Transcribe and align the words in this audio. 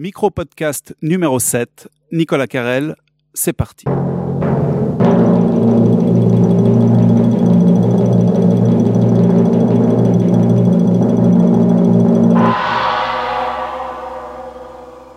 Micro-podcast 0.00 0.94
numéro 1.02 1.40
7, 1.40 1.88
Nicolas 2.12 2.46
Carrel, 2.46 2.94
c'est 3.34 3.52
parti. 3.52 3.84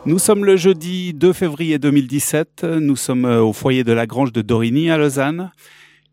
Nous 0.08 0.18
sommes 0.18 0.46
le 0.46 0.56
jeudi 0.56 1.14
2 1.14 1.32
février 1.32 1.78
2017, 1.78 2.64
nous 2.64 2.96
sommes 2.96 3.26
euh, 3.26 3.44
au 3.44 3.54
foyer 3.54 3.84
de 3.84 3.94
la 3.94 4.08
Grange 4.08 4.32
de 4.32 4.42
Dorigny 4.42 4.90
à 4.90 4.98
Lausanne. 4.98 5.52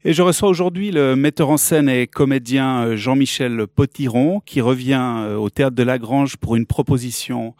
Et 0.04 0.12
je 0.12 0.20
reçois 0.20 0.50
aujourd'hui 0.50 0.90
le 0.90 1.16
metteur 1.16 1.48
en 1.48 1.56
scène 1.56 1.88
et 1.88 2.06
comédien 2.06 2.84
euh, 2.84 2.96
Jean-Michel 2.96 3.66
Potiron 3.66 4.42
qui 4.44 4.60
revient 4.60 5.20
euh, 5.20 5.36
au 5.36 5.48
théâtre 5.48 5.74
de 5.74 5.82
la 5.82 5.98
Grange 5.98 6.36
pour 6.36 6.54
une 6.54 6.66
proposition, 6.66 7.54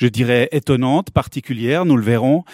je 0.00 0.08
dirais, 0.08 0.48
étonnante, 0.52 1.10
particulière, 1.10 1.84
nous 1.84 1.96
le 1.96 2.02
verrons, 2.02 2.44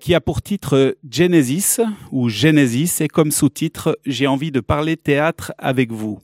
qui 0.00 0.14
a 0.14 0.20
pour 0.20 0.40
titre 0.40 0.96
Genesis 1.08 1.80
ou 2.10 2.28
Genesis 2.28 3.00
et 3.00 3.08
comme 3.08 3.30
sous-titre 3.30 3.98
J'ai 4.06 4.26
envie 4.26 4.50
de 4.50 4.60
parler 4.60 4.96
théâtre 4.96 5.52
avec 5.58 5.92
vous 5.92 6.18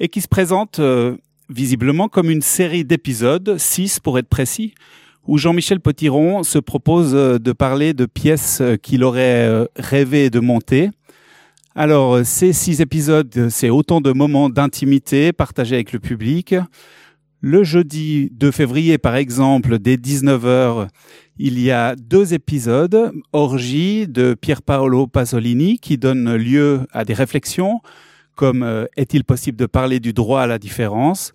et 0.00 0.08
qui 0.08 0.20
se 0.22 0.26
présente 0.26 0.80
visiblement 1.50 2.08
comme 2.08 2.30
une 2.30 2.42
série 2.42 2.84
d'épisodes, 2.84 3.56
six 3.58 4.00
pour 4.00 4.18
être 4.18 4.28
précis, 4.28 4.74
où 5.26 5.38
Jean-Michel 5.38 5.80
Potiron 5.80 6.42
se 6.42 6.58
propose 6.58 7.14
euh, 7.14 7.38
de 7.38 7.52
parler 7.52 7.94
de 7.94 8.06
pièces 8.06 8.60
euh, 8.60 8.76
qu'il 8.76 9.04
aurait 9.04 9.46
euh, 9.46 9.66
rêvé 9.76 10.30
de 10.30 10.40
monter. 10.40 10.90
Alors, 11.74 12.24
ces 12.24 12.52
six 12.52 12.80
épisodes, 12.80 13.48
c'est 13.50 13.70
autant 13.70 14.00
de 14.00 14.12
moments 14.12 14.48
d'intimité 14.48 15.32
partagés 15.32 15.74
avec 15.74 15.92
le 15.92 15.98
public. 15.98 16.54
Le 17.46 17.62
jeudi 17.62 18.30
2 18.32 18.50
février, 18.50 18.96
par 18.96 19.16
exemple, 19.16 19.78
dès 19.78 19.96
19h, 19.96 20.88
il 21.36 21.60
y 21.60 21.70
a 21.70 21.94
deux 21.94 22.32
épisodes, 22.32 23.12
Orgie 23.34 24.08
de 24.08 24.32
Pier 24.32 24.54
Paolo 24.64 25.06
Pasolini, 25.06 25.78
qui 25.78 25.98
donne 25.98 26.36
lieu 26.36 26.86
à 26.90 27.04
des 27.04 27.12
réflexions, 27.12 27.82
comme 28.34 28.86
est-il 28.96 29.24
possible 29.24 29.58
de 29.58 29.66
parler 29.66 30.00
du 30.00 30.14
droit 30.14 30.40
à 30.40 30.46
la 30.46 30.58
différence 30.58 31.34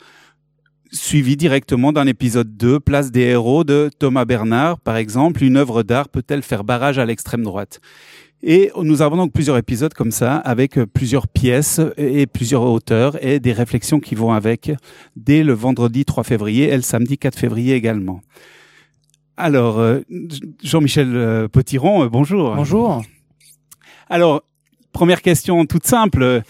suivi 0.92 1.38
directement 1.38 1.94
d'un 1.94 2.08
épisode 2.08 2.58
2, 2.58 2.80
Place 2.80 3.12
des 3.12 3.22
héros 3.22 3.64
de 3.64 3.92
Thomas 4.00 4.26
Bernard, 4.26 4.80
par 4.80 4.98
exemple, 4.98 5.44
une 5.44 5.58
œuvre 5.58 5.84
d'art 5.84 6.10
peut-elle 6.10 6.42
faire 6.42 6.64
barrage 6.64 6.98
à 6.98 7.06
l'extrême 7.06 7.44
droite? 7.44 7.82
Et 8.42 8.72
nous 8.82 9.02
avons 9.02 9.18
donc 9.18 9.34
plusieurs 9.34 9.58
épisodes 9.58 9.94
comme 9.94 10.12
ça, 10.12 10.38
avec 10.38 10.80
plusieurs 10.94 11.28
pièces 11.28 11.82
et 11.98 12.26
plusieurs 12.26 12.64
auteurs 12.64 13.24
et 13.24 13.40
des 13.40 13.54
réflexions 13.54 14.00
qui 14.00 14.16
vont 14.16 14.32
avec 14.32 14.72
dès 15.16 15.44
le 15.44 15.54
vendredi 15.54 16.06
3 16.06 16.24
février 16.24 16.70
et 16.70 16.76
le 16.76 16.82
samedi 16.82 17.18
4 17.18 17.38
février 17.38 17.76
également. 17.76 18.22
Alors, 19.38 19.80
euh, 19.80 20.02
Jean-Michel 20.62 21.16
euh, 21.16 21.48
Potiron, 21.48 22.04
euh, 22.04 22.10
bonjour. 22.10 22.56
Bonjour. 22.56 23.02
Alors, 24.10 24.44
première 24.92 25.22
question 25.22 25.66
toute 25.66 25.86
simple. 25.86 26.42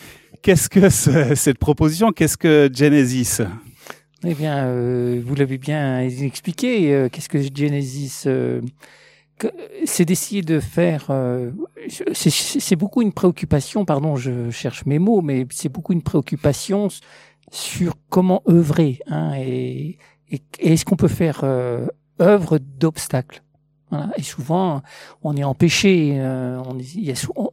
Qu'est-ce 0.41 0.69
que 0.69 0.89
cette 1.35 1.59
proposition 1.59 2.11
Qu'est-ce 2.11 2.37
que 2.37 2.69
Genesis? 2.73 3.41
Eh 4.25 4.33
bien, 4.33 4.65
euh, 4.65 5.21
vous 5.25 5.35
l'avez 5.35 5.57
bien 5.57 6.01
expliqué. 6.01 6.93
Euh, 6.93 7.09
qu'est-ce 7.09 7.29
que 7.29 7.41
Genesis 7.41 8.23
euh, 8.25 8.61
C'est 9.85 10.03
d'essayer 10.03 10.41
de 10.41 10.59
faire. 10.59 11.07
Euh, 11.09 11.51
c'est 11.89 12.75
beaucoup 12.75 13.01
une 13.01 13.13
préoccupation. 13.13 13.85
Pardon, 13.85 14.15
je 14.15 14.49
cherche 14.51 14.85
mes 14.85 14.99
mots, 14.99 15.21
mais 15.21 15.45
c'est 15.51 15.69
beaucoup 15.69 15.93
une 15.93 16.01
préoccupation 16.01 16.87
sur 17.51 17.95
comment 18.09 18.41
œuvrer. 18.47 18.99
Hein, 19.07 19.33
et, 19.37 19.97
et, 20.29 20.41
est-ce 20.59 20.85
qu'on 20.85 20.95
peut 20.95 21.07
faire 21.07 21.43
œuvre 22.21 22.57
d'obstacles? 22.57 23.43
Voilà. 23.89 24.11
Et 24.17 24.23
souvent, 24.23 24.83
on 25.23 25.35
est 25.35 25.43
empêché. 25.43 26.19
on, 26.21 27.49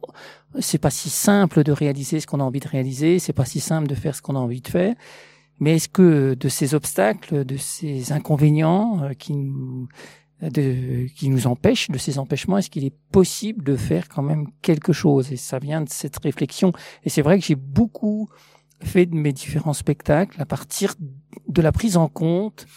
c'est 0.59 0.77
pas 0.77 0.89
si 0.89 1.09
simple 1.09 1.63
de 1.63 1.71
réaliser 1.71 2.19
ce 2.19 2.27
qu'on 2.27 2.39
a 2.39 2.43
envie 2.43 2.59
de 2.59 2.67
réaliser. 2.67 3.19
C'est 3.19 3.33
pas 3.33 3.45
si 3.45 3.59
simple 3.59 3.87
de 3.87 3.95
faire 3.95 4.15
ce 4.15 4.21
qu'on 4.21 4.35
a 4.35 4.39
envie 4.39 4.61
de 4.61 4.67
faire. 4.67 4.95
Mais 5.59 5.75
est-ce 5.75 5.89
que 5.89 6.35
de 6.35 6.49
ces 6.49 6.75
obstacles, 6.75 7.43
de 7.45 7.57
ces 7.57 8.11
inconvénients 8.11 9.03
euh, 9.03 9.13
qui 9.13 9.33
nous, 9.33 9.87
de, 10.41 11.07
qui 11.07 11.29
nous 11.29 11.47
empêchent, 11.47 11.89
de 11.89 11.97
ces 11.97 12.19
empêchements, 12.19 12.57
est-ce 12.57 12.69
qu'il 12.69 12.85
est 12.85 12.95
possible 13.11 13.63
de 13.63 13.75
faire 13.75 14.07
quand 14.07 14.21
même 14.21 14.47
quelque 14.61 14.93
chose? 14.93 15.31
Et 15.31 15.37
ça 15.37 15.59
vient 15.59 15.81
de 15.81 15.89
cette 15.89 16.17
réflexion. 16.17 16.71
Et 17.03 17.09
c'est 17.09 17.21
vrai 17.21 17.39
que 17.39 17.45
j'ai 17.45 17.55
beaucoup 17.55 18.29
fait 18.81 19.05
de 19.05 19.15
mes 19.15 19.33
différents 19.33 19.73
spectacles 19.73 20.39
à 20.39 20.45
partir 20.45 20.93
de 21.47 21.61
la 21.61 21.71
prise 21.71 21.97
en 21.97 22.07
compte 22.07 22.67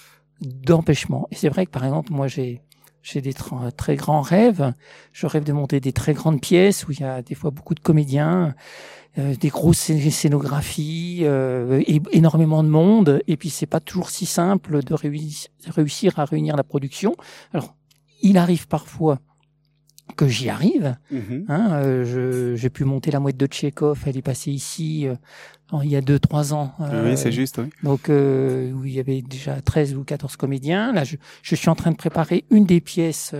d'empêchements. 0.40 1.28
Et 1.30 1.34
c'est 1.34 1.50
vrai 1.50 1.66
que 1.66 1.70
par 1.70 1.84
exemple, 1.84 2.12
moi 2.12 2.26
j'ai 2.26 2.62
j'ai 3.02 3.20
des 3.20 3.34
très 3.76 3.96
grands 3.96 4.20
rêves. 4.20 4.72
Je 5.12 5.26
rêve 5.26 5.44
de 5.44 5.52
monter 5.52 5.80
des 5.80 5.92
très 5.92 6.12
grandes 6.12 6.40
pièces 6.40 6.86
où 6.86 6.92
il 6.92 7.00
y 7.00 7.04
a 7.04 7.22
des 7.22 7.34
fois 7.34 7.50
beaucoup 7.50 7.74
de 7.74 7.80
comédiens. 7.80 8.54
Euh, 9.18 9.34
des 9.34 9.48
grosses 9.48 9.90
scénographies, 10.10 11.22
euh, 11.22 11.82
énormément 12.12 12.62
de 12.62 12.68
monde, 12.68 13.20
et 13.26 13.36
puis 13.36 13.50
c'est 13.50 13.66
pas 13.66 13.80
toujours 13.80 14.08
si 14.08 14.24
simple 14.24 14.84
de 14.84 14.94
réussir 14.94 16.16
à 16.20 16.24
réunir 16.24 16.54
la 16.56 16.62
production. 16.62 17.16
Alors, 17.52 17.74
il 18.22 18.38
arrive 18.38 18.68
parfois 18.68 19.18
que 20.16 20.28
j'y 20.28 20.48
arrive. 20.48 20.96
Mm-hmm. 21.12 21.44
Hein, 21.48 21.72
euh, 21.72 22.56
j'ai 22.56 22.70
pu 22.70 22.84
monter 22.84 23.10
la 23.10 23.20
mouette 23.20 23.36
de 23.36 23.46
Tchekhov, 23.46 24.02
elle 24.06 24.16
est 24.16 24.22
passée 24.22 24.50
ici 24.50 25.06
il 25.84 25.88
y 25.88 25.94
a 25.94 26.00
deux 26.00 26.18
trois 26.18 26.52
ans. 26.52 26.74
oui, 26.80 27.16
c'est 27.16 27.30
juste. 27.30 27.58
Oui. 27.58 27.70
Donc 27.84 28.08
où 28.08 28.84
il 28.84 28.92
y 28.92 28.98
avait 28.98 29.22
déjà 29.22 29.60
13 29.60 29.94
ou 29.94 30.02
14 30.02 30.34
comédiens. 30.36 30.92
Là, 30.92 31.04
je, 31.04 31.14
je 31.42 31.54
suis 31.54 31.68
en 31.68 31.76
train 31.76 31.92
de 31.92 31.96
préparer 31.96 32.44
une 32.50 32.66
des 32.66 32.80
pièces 32.80 33.34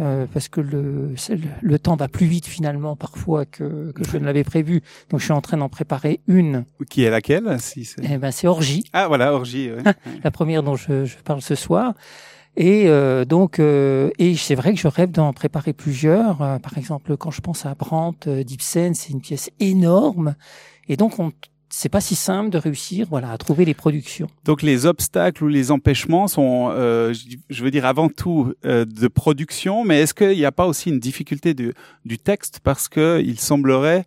euh, 0.00 0.26
parce 0.32 0.48
que 0.48 0.62
le, 0.62 1.14
le, 1.60 1.78
temps 1.78 1.96
va 1.96 2.08
plus 2.08 2.24
vite 2.24 2.46
finalement 2.46 2.96
parfois 2.96 3.44
que, 3.44 3.92
que 3.92 4.04
je 4.04 4.16
ne 4.16 4.24
l'avais 4.24 4.42
prévu. 4.42 4.80
Donc 5.10 5.20
je 5.20 5.24
suis 5.24 5.34
en 5.34 5.42
train 5.42 5.58
d'en 5.58 5.68
préparer 5.68 6.20
une. 6.26 6.64
Qui 6.88 7.04
est 7.04 7.10
laquelle 7.10 7.60
si 7.60 7.88
Eh 8.02 8.16
ben 8.16 8.30
c'est 8.30 8.46
Orgie. 8.46 8.84
Ah 8.94 9.06
voilà 9.06 9.34
Orgie. 9.34 9.70
la 10.24 10.30
première 10.30 10.62
dont 10.62 10.76
je, 10.76 11.04
je, 11.04 11.18
parle 11.18 11.42
ce 11.42 11.54
soir. 11.54 11.92
Et 12.56 12.88
euh, 12.88 13.24
donc, 13.24 13.58
euh, 13.58 14.10
et 14.18 14.36
c'est 14.36 14.54
vrai 14.54 14.74
que 14.74 14.80
je 14.80 14.88
rêve 14.88 15.10
d'en 15.10 15.32
préparer 15.32 15.72
plusieurs. 15.72 16.38
par 16.38 16.76
exemple, 16.76 17.16
quand 17.16 17.30
je 17.30 17.40
pense 17.40 17.64
à 17.64 17.74
Brandt 17.74 18.44
d'Ibsen, 18.44 18.94
c'est 18.94 19.12
une 19.12 19.20
pièce 19.20 19.50
énorme. 19.58 20.34
Et 20.88 20.96
donc, 20.96 21.18
on, 21.18 21.32
c'est 21.72 21.88
pas 21.88 22.02
si 22.02 22.14
simple 22.14 22.50
de 22.50 22.58
réussir 22.58 23.06
voilà 23.08 23.30
à 23.30 23.38
trouver 23.38 23.64
les 23.64 23.74
productions. 23.74 24.28
Donc 24.44 24.62
les 24.62 24.84
obstacles 24.84 25.42
ou 25.42 25.48
les 25.48 25.70
empêchements 25.70 26.28
sont 26.28 26.70
euh, 26.70 27.14
je 27.48 27.64
veux 27.64 27.70
dire 27.70 27.86
avant 27.86 28.08
tout 28.08 28.52
euh, 28.64 28.84
de 28.84 29.08
production 29.08 29.82
mais 29.82 30.00
est-ce 30.02 30.12
qu'il 30.12 30.36
n'y 30.36 30.44
a 30.44 30.52
pas 30.52 30.66
aussi 30.66 30.90
une 30.90 31.00
difficulté 31.00 31.54
du, 31.54 31.72
du 32.04 32.18
texte? 32.18 32.60
Parce 32.62 32.88
que 32.88 33.22
il 33.24 33.40
semblerait 33.40 34.04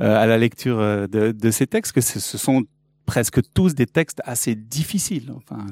euh, 0.00 0.22
à 0.22 0.26
la 0.26 0.36
lecture 0.36 0.78
euh, 0.78 1.06
de, 1.06 1.32
de, 1.32 1.50
ces 1.50 1.66
textes 1.66 1.92
que 1.92 2.02
ce, 2.02 2.20
ce 2.20 2.36
sont 2.36 2.64
presque 3.06 3.40
tous 3.54 3.74
des 3.74 3.86
textes 3.86 4.20
assez 4.24 4.54
difficiles 4.54 5.32
enfin 5.34 5.64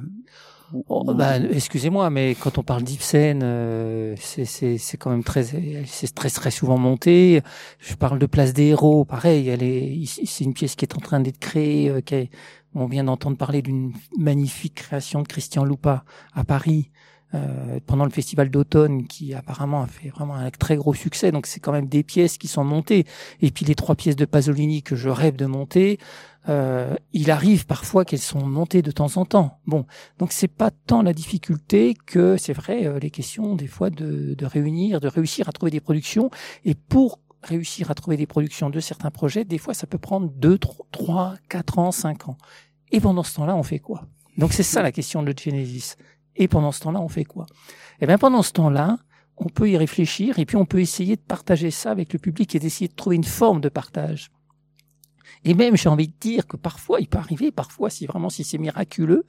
Oh, 0.88 1.04
bah, 1.14 1.38
excusez-moi, 1.38 2.10
mais 2.10 2.34
quand 2.34 2.58
on 2.58 2.62
parle 2.62 2.82
d'Ibsen, 2.82 3.40
euh, 3.42 4.14
c'est 4.18 4.96
quand 4.98 5.10
même 5.10 5.24
très, 5.24 5.44
c'est 5.86 6.14
très 6.14 6.30
très 6.30 6.50
souvent 6.50 6.78
monté. 6.78 7.42
Je 7.78 7.94
parle 7.94 8.18
de 8.18 8.26
Place 8.26 8.52
des 8.52 8.66
héros, 8.66 9.04
pareil. 9.04 9.48
Elle 9.48 9.62
est, 9.62 10.04
c'est 10.06 10.44
une 10.44 10.54
pièce 10.54 10.74
qui 10.74 10.84
est 10.84 10.96
en 10.96 11.00
train 11.00 11.20
d'être 11.20 11.38
créée. 11.38 11.90
Euh, 11.90 12.00
qui 12.00 12.30
on 12.74 12.86
vient 12.86 13.04
d'entendre 13.04 13.36
parler 13.36 13.62
d'une 13.62 13.92
magnifique 14.18 14.74
création 14.74 15.22
de 15.22 15.28
Christian 15.28 15.64
Lupa 15.64 16.04
à 16.32 16.42
Paris. 16.42 16.90
Euh, 17.34 17.80
pendant 17.84 18.04
le 18.04 18.10
festival 18.10 18.48
d'automne 18.48 19.08
qui 19.08 19.34
apparemment 19.34 19.82
a 19.82 19.86
fait 19.88 20.08
vraiment 20.10 20.36
un 20.36 20.50
très 20.50 20.76
gros 20.76 20.94
succès. 20.94 21.32
Donc 21.32 21.46
c'est 21.46 21.58
quand 21.58 21.72
même 21.72 21.88
des 21.88 22.04
pièces 22.04 22.38
qui 22.38 22.46
sont 22.46 22.62
montées. 22.62 23.06
Et 23.40 23.50
puis 23.50 23.64
les 23.64 23.74
trois 23.74 23.96
pièces 23.96 24.14
de 24.14 24.24
Pasolini 24.24 24.82
que 24.82 24.94
je 24.94 25.08
rêve 25.08 25.34
de 25.34 25.46
monter, 25.46 25.98
euh, 26.48 26.94
il 27.12 27.32
arrive 27.32 27.66
parfois 27.66 28.04
qu'elles 28.04 28.20
sont 28.20 28.46
montées 28.46 28.82
de 28.82 28.92
temps 28.92 29.16
en 29.16 29.24
temps. 29.24 29.58
Bon, 29.66 29.84
donc 30.18 30.30
c'est 30.30 30.48
pas 30.48 30.70
tant 30.70 31.02
la 31.02 31.12
difficulté 31.12 31.94
que 32.06 32.36
c'est 32.36 32.52
vrai 32.52 32.86
euh, 32.86 33.00
les 33.00 33.10
questions 33.10 33.56
des 33.56 33.66
fois 33.66 33.90
de, 33.90 34.34
de 34.34 34.46
réunir, 34.46 35.00
de 35.00 35.08
réussir 35.08 35.48
à 35.48 35.52
trouver 35.52 35.72
des 35.72 35.80
productions. 35.80 36.30
Et 36.64 36.74
pour 36.74 37.18
réussir 37.42 37.90
à 37.90 37.94
trouver 37.94 38.16
des 38.16 38.26
productions 38.26 38.70
de 38.70 38.78
certains 38.78 39.10
projets, 39.10 39.44
des 39.44 39.58
fois 39.58 39.74
ça 39.74 39.88
peut 39.88 39.98
prendre 39.98 40.30
deux, 40.30 40.58
trois, 40.92 41.34
quatre 41.48 41.80
ans, 41.80 41.90
cinq 41.90 42.28
ans. 42.28 42.36
Et 42.92 43.00
pendant 43.00 43.24
ce 43.24 43.34
temps-là, 43.34 43.56
on 43.56 43.64
fait 43.64 43.80
quoi? 43.80 44.06
Donc 44.38 44.52
c'est 44.52 44.62
ça 44.62 44.82
la 44.82 44.92
question 44.92 45.22
de 45.22 45.34
Genesis. 45.36 45.96
Et 46.36 46.48
pendant 46.48 46.72
ce 46.72 46.80
temps-là, 46.80 47.00
on 47.00 47.08
fait 47.08 47.24
quoi? 47.24 47.46
Eh 48.00 48.06
bien, 48.06 48.18
pendant 48.18 48.42
ce 48.42 48.52
temps-là, 48.52 48.98
on 49.36 49.48
peut 49.48 49.68
y 49.68 49.76
réfléchir 49.76 50.38
et 50.38 50.46
puis 50.46 50.56
on 50.56 50.66
peut 50.66 50.80
essayer 50.80 51.16
de 51.16 51.20
partager 51.20 51.70
ça 51.70 51.90
avec 51.90 52.12
le 52.12 52.18
public 52.18 52.54
et 52.54 52.58
d'essayer 52.58 52.88
de 52.88 52.94
trouver 52.94 53.16
une 53.16 53.24
forme 53.24 53.60
de 53.60 53.68
partage. 53.68 54.30
Et 55.44 55.54
même, 55.54 55.76
j'ai 55.76 55.88
envie 55.88 56.08
de 56.08 56.14
dire 56.20 56.46
que 56.46 56.56
parfois, 56.56 57.00
il 57.00 57.08
peut 57.08 57.18
arriver, 57.18 57.50
parfois, 57.50 57.90
si 57.90 58.06
vraiment 58.06 58.30
si 58.30 58.44
c'est 58.44 58.58
miraculeux, 58.58 59.26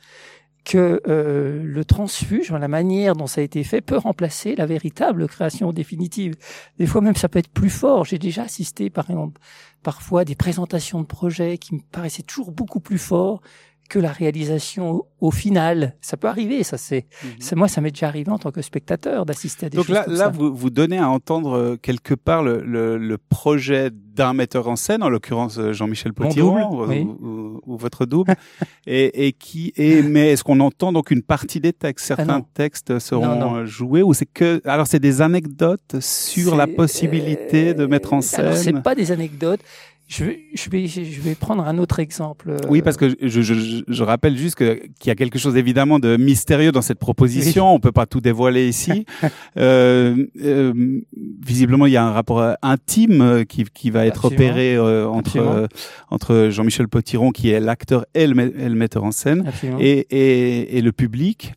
que 0.63 0.99
euh, 1.07 1.61
le 1.63 1.85
transfuge, 1.85 2.51
la 2.51 2.67
manière 2.67 3.15
dont 3.15 3.27
ça 3.27 3.41
a 3.41 3.43
été 3.43 3.63
fait, 3.63 3.81
peut 3.81 3.97
remplacer 3.97 4.55
la 4.55 4.65
véritable 4.65 5.27
création 5.27 5.71
définitive. 5.71 6.35
Des 6.79 6.87
fois 6.87 7.01
même, 7.01 7.15
ça 7.15 7.29
peut 7.29 7.39
être 7.39 7.49
plus 7.51 7.69
fort. 7.69 8.03
J'ai 8.05 8.17
déjà 8.17 8.43
assisté, 8.43 8.89
par 8.89 9.09
exemple, 9.09 9.39
parfois 9.83 10.25
des 10.25 10.35
présentations 10.35 11.01
de 11.01 11.05
projets 11.05 11.59
qui 11.59 11.75
me 11.75 11.81
paraissaient 11.91 12.23
toujours 12.23 12.51
beaucoup 12.51 12.79
plus 12.79 12.97
forts 12.97 13.41
que 13.89 13.99
la 13.99 14.11
réalisation 14.11 15.03
au, 15.21 15.31
final. 15.31 15.95
Ça 16.01 16.17
peut 16.17 16.27
arriver, 16.27 16.63
ça 16.63 16.77
c'est. 16.77 17.05
Mhm. 17.23 17.57
Moi, 17.59 17.67
ça 17.67 17.81
m'est 17.81 17.89
déjà 17.91 18.07
arrivé 18.07 18.29
en 18.31 18.37
tant 18.37 18.51
que 18.51 18.61
spectateur 18.61 19.25
d'assister 19.25 19.65
à 19.65 19.69
des 19.69 19.77
Donc 19.77 19.87
choses 19.87 19.95
là, 19.95 20.03
comme 20.03 20.13
là, 20.13 20.19
ça. 20.25 20.29
vous 20.29 20.53
vous 20.55 20.69
donnez 20.69 20.99
à 20.99 21.09
entendre 21.09 21.53
euh, 21.57 21.77
quelque 21.81 22.13
part 22.13 22.43
le, 22.43 22.61
le, 22.63 22.97
le 22.97 23.17
projet 23.17 23.89
d'un 23.91 24.33
metteur 24.33 24.67
en 24.67 24.75
scène, 24.75 25.01
en 25.03 25.09
l'occurrence 25.09 25.57
euh, 25.57 25.73
Jean-Michel 25.73 26.13
Potiron, 26.13 26.85
oui. 26.87 27.01
ou, 27.01 27.27
ou, 27.27 27.61
ou 27.65 27.77
votre 27.77 28.05
double, 28.05 28.35
et, 28.87 29.27
et 29.27 29.31
qui 29.33 29.73
est. 29.77 30.03
Mais 30.03 30.31
est-ce 30.31 30.43
qu'on 30.43 30.59
entend 30.59 30.91
donc 30.93 31.09
une 31.11 31.23
partie 31.23 31.59
des 31.59 31.73
textes? 31.73 32.05
Certains 32.05 32.25
Ah 32.29 32.37
non. 32.39 32.45
textes 32.53 32.99
seront 32.99 33.25
Non, 33.27 33.39
non. 33.39 33.55
euh, 33.55 33.65
joués 33.65 34.03
ou 34.03 34.13
c'est 34.13 34.25
que 34.27 34.61
Alors 34.65 34.85
c'est 34.87 34.99
des 34.99 35.21
anecdotes 35.21 35.99
sur 36.01 36.55
la 36.55 36.65
C'est, 36.67 36.73
possibilité 36.73 37.73
de 37.73 37.85
mettre 37.87 38.13
en 38.13 38.19
Alors, 38.37 38.53
c'est 38.55 38.63
scène? 38.63 38.81
pas 38.81 38.95
des 38.95 39.11
anecdotes. 39.11 39.61
Je 40.07 40.23
vais, 40.23 40.39
je 40.53 40.69
vais, 40.69 40.85
je 40.85 41.19
vais 41.21 41.33
prendre 41.33 41.63
un 41.65 41.79
autre 41.79 41.99
exemple. 41.99 42.51
euh, 42.51 42.57
Oui, 42.69 42.83
parce 42.83 42.95
que 42.95 43.09
je, 43.19 43.41
je, 43.41 43.81
je, 43.87 44.03
rappelle 44.03 44.37
juste 44.37 44.55
qu'il 44.55 44.77
y 45.05 45.09
a 45.09 45.15
quelque 45.15 45.39
chose 45.39 45.57
évidemment 45.57 45.97
de 45.97 46.15
mystérieux 46.15 46.71
dans 46.71 46.83
cette 46.83 46.99
proposition. 46.99 47.73
On 47.73 47.79
peut 47.79 47.91
pas 47.91 48.05
tout 48.05 48.21
dévoiler 48.21 48.67
ici. 48.67 49.05
euh, 49.57 50.27
euh, 50.43 51.01
visiblement, 51.43 51.87
il 51.87 51.93
y 51.93 51.97
a 51.97 52.05
un 52.05 52.11
rapport 52.11 52.55
intime 52.61 53.21
euh, 53.21 53.43
qui, 53.45 53.63
qui 53.63 53.89
va 53.89 54.05
être 54.05 54.25
Absolument. 54.27 54.45
opéré 54.51 54.75
euh, 54.75 55.07
entre 55.07 55.67
entre 56.11 56.49
Jean-Michel 56.51 56.87
Potiron, 56.87 57.31
qui 57.31 57.49
est 57.49 57.59
l'acteur 57.59 58.05
et 58.13 58.27
le, 58.27 58.39
et 58.59 58.69
le 58.69 58.75
metteur 58.75 59.03
en 59.05 59.11
scène, 59.11 59.51
et, 59.79 60.05
et, 60.11 60.77
et 60.77 60.81
le 60.81 60.91
public. 60.91 61.53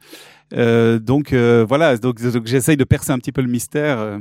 Euh, 0.54 0.98
donc 0.98 1.32
euh, 1.32 1.64
voilà, 1.68 1.96
donc, 1.98 2.20
donc 2.22 2.46
j'essaye 2.46 2.76
de 2.76 2.84
percer 2.84 3.12
un 3.12 3.18
petit 3.18 3.32
peu 3.32 3.42
le 3.42 3.48
mystère. 3.48 3.98
euh. 3.98 4.18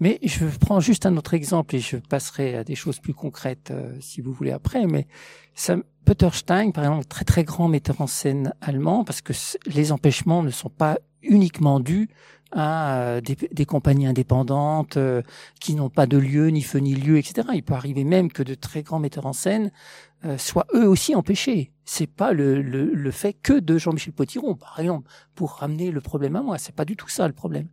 Mais 0.00 0.18
je 0.22 0.46
prends 0.58 0.80
juste 0.80 1.06
un 1.06 1.16
autre 1.16 1.34
exemple 1.34 1.76
et 1.76 1.80
je 1.80 1.96
passerai 1.96 2.56
à 2.56 2.64
des 2.64 2.74
choses 2.74 2.98
plus 2.98 3.14
concrètes 3.14 3.70
euh, 3.70 3.92
si 4.00 4.20
vous 4.20 4.32
voulez 4.32 4.50
après. 4.50 4.86
Mais 4.86 5.06
ça, 5.54 5.76
Peter 6.04 6.30
Stein, 6.32 6.70
par 6.70 6.84
exemple, 6.84 7.04
très 7.04 7.24
très 7.24 7.44
grand 7.44 7.68
metteur 7.68 8.00
en 8.00 8.06
scène 8.06 8.54
allemand, 8.60 9.04
parce 9.04 9.20
que 9.20 9.32
les 9.66 9.92
empêchements 9.92 10.42
ne 10.42 10.50
sont 10.50 10.70
pas 10.70 10.98
uniquement 11.22 11.80
dus 11.80 12.08
à 12.52 13.20
des, 13.20 13.36
des 13.52 13.64
compagnies 13.64 14.06
indépendantes 14.08 14.98
qui 15.60 15.76
n'ont 15.76 15.90
pas 15.90 16.06
de 16.06 16.16
lieu, 16.16 16.48
ni 16.48 16.62
feu, 16.62 16.80
ni 16.80 16.94
lieu, 16.96 17.16
etc. 17.18 17.46
Il 17.54 17.62
peut 17.62 17.74
arriver 17.74 18.02
même 18.02 18.32
que 18.32 18.42
de 18.42 18.54
très 18.54 18.82
grands 18.82 18.98
metteurs 18.98 19.26
en 19.26 19.32
scène 19.32 19.70
soient 20.36 20.66
eux 20.74 20.88
aussi 20.88 21.14
empêchés. 21.14 21.72
C'est 21.84 22.06
pas 22.06 22.32
le, 22.32 22.62
le, 22.62 22.92
le 22.92 23.10
fait 23.10 23.32
que 23.32 23.58
de 23.58 23.78
Jean-Michel 23.78 24.12
Potiron, 24.12 24.54
par 24.54 24.78
exemple, 24.78 25.10
pour 25.34 25.52
ramener 25.52 25.90
le 25.90 26.00
problème 26.00 26.36
à 26.36 26.42
moi. 26.42 26.58
C'est 26.58 26.74
pas 26.74 26.84
du 26.84 26.96
tout 26.96 27.08
ça 27.08 27.26
le 27.26 27.32
problème. 27.34 27.68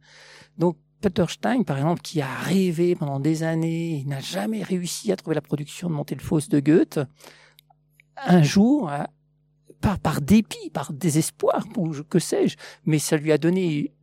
Donc 0.58 0.78
Peter 1.02 1.26
Stein, 1.28 1.64
par 1.64 1.78
exemple, 1.78 2.02
qui 2.02 2.22
a 2.22 2.34
rêvé 2.34 2.96
pendant 2.96 3.20
des 3.20 3.44
années, 3.44 3.98
il 3.98 4.08
n'a 4.08 4.20
jamais 4.20 4.64
réussi 4.64 5.12
à 5.12 5.16
trouver 5.16 5.36
la 5.36 5.42
production 5.42 5.90
de 5.90 6.22
Faust 6.22 6.52
de 6.52 6.60
Goethe, 6.60 7.00
un 8.26 8.42
jour, 8.42 8.90
a- 8.90 9.10
par, 9.80 10.00
par 10.00 10.22
dépit, 10.22 10.72
par 10.72 10.92
désespoir, 10.92 11.64
ou 11.76 11.92
que 12.10 12.18
sais-je, 12.18 12.58
mais 12.86 12.98
ça 12.98 13.18
lui 13.18 13.32
a 13.32 13.38
donné 13.38 13.94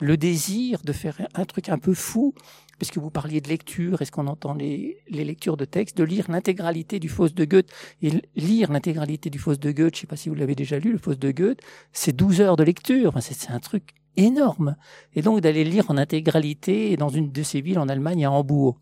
le 0.00 0.16
désir 0.16 0.80
de 0.82 0.92
faire 0.92 1.28
un 1.34 1.44
truc 1.44 1.68
un 1.68 1.78
peu 1.78 1.94
fou, 1.94 2.34
parce 2.82 2.90
que 2.90 2.98
vous 2.98 3.10
parliez 3.10 3.40
de 3.40 3.48
lecture, 3.48 4.02
est-ce 4.02 4.10
qu'on 4.10 4.26
entend 4.26 4.54
les, 4.54 5.00
lectures 5.08 5.56
de 5.56 5.64
texte, 5.64 5.96
de 5.96 6.02
lire 6.02 6.28
l'intégralité 6.28 6.98
du 6.98 7.08
Faust 7.08 7.32
de 7.32 7.44
Goethe. 7.44 7.70
Et 8.02 8.10
lire 8.34 8.72
l'intégralité 8.72 9.30
du 9.30 9.38
Faust 9.38 9.62
de 9.62 9.70
Goethe, 9.70 9.94
je 9.94 10.00
sais 10.00 10.06
pas 10.08 10.16
si 10.16 10.28
vous 10.28 10.34
l'avez 10.34 10.56
déjà 10.56 10.80
lu, 10.80 10.90
le 10.90 10.98
Faust 10.98 11.20
de 11.20 11.30
Goethe, 11.30 11.60
c'est 11.92 12.10
12 12.10 12.40
heures 12.40 12.56
de 12.56 12.64
lecture, 12.64 13.14
c'est 13.20 13.52
un 13.52 13.60
truc 13.60 13.90
énorme. 14.16 14.74
Et 15.14 15.22
donc 15.22 15.42
d'aller 15.42 15.62
lire 15.62 15.92
en 15.92 15.96
intégralité 15.96 16.96
dans 16.96 17.08
une 17.08 17.30
de 17.30 17.42
ces 17.44 17.60
villes 17.60 17.78
en 17.78 17.88
Allemagne, 17.88 18.24
à 18.24 18.32
Hambourg. 18.32 18.80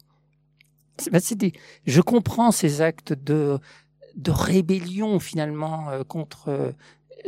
Ben, 1.13 1.21
je 1.85 2.01
comprends 2.01 2.53
ces 2.53 2.81
actes 2.81 3.13
de, 3.13 3.59
de 4.17 4.31
rébellion 4.31 5.21
finalement 5.21 5.91
euh, 5.91 6.05
contre 6.05 6.49
euh, 6.49 6.73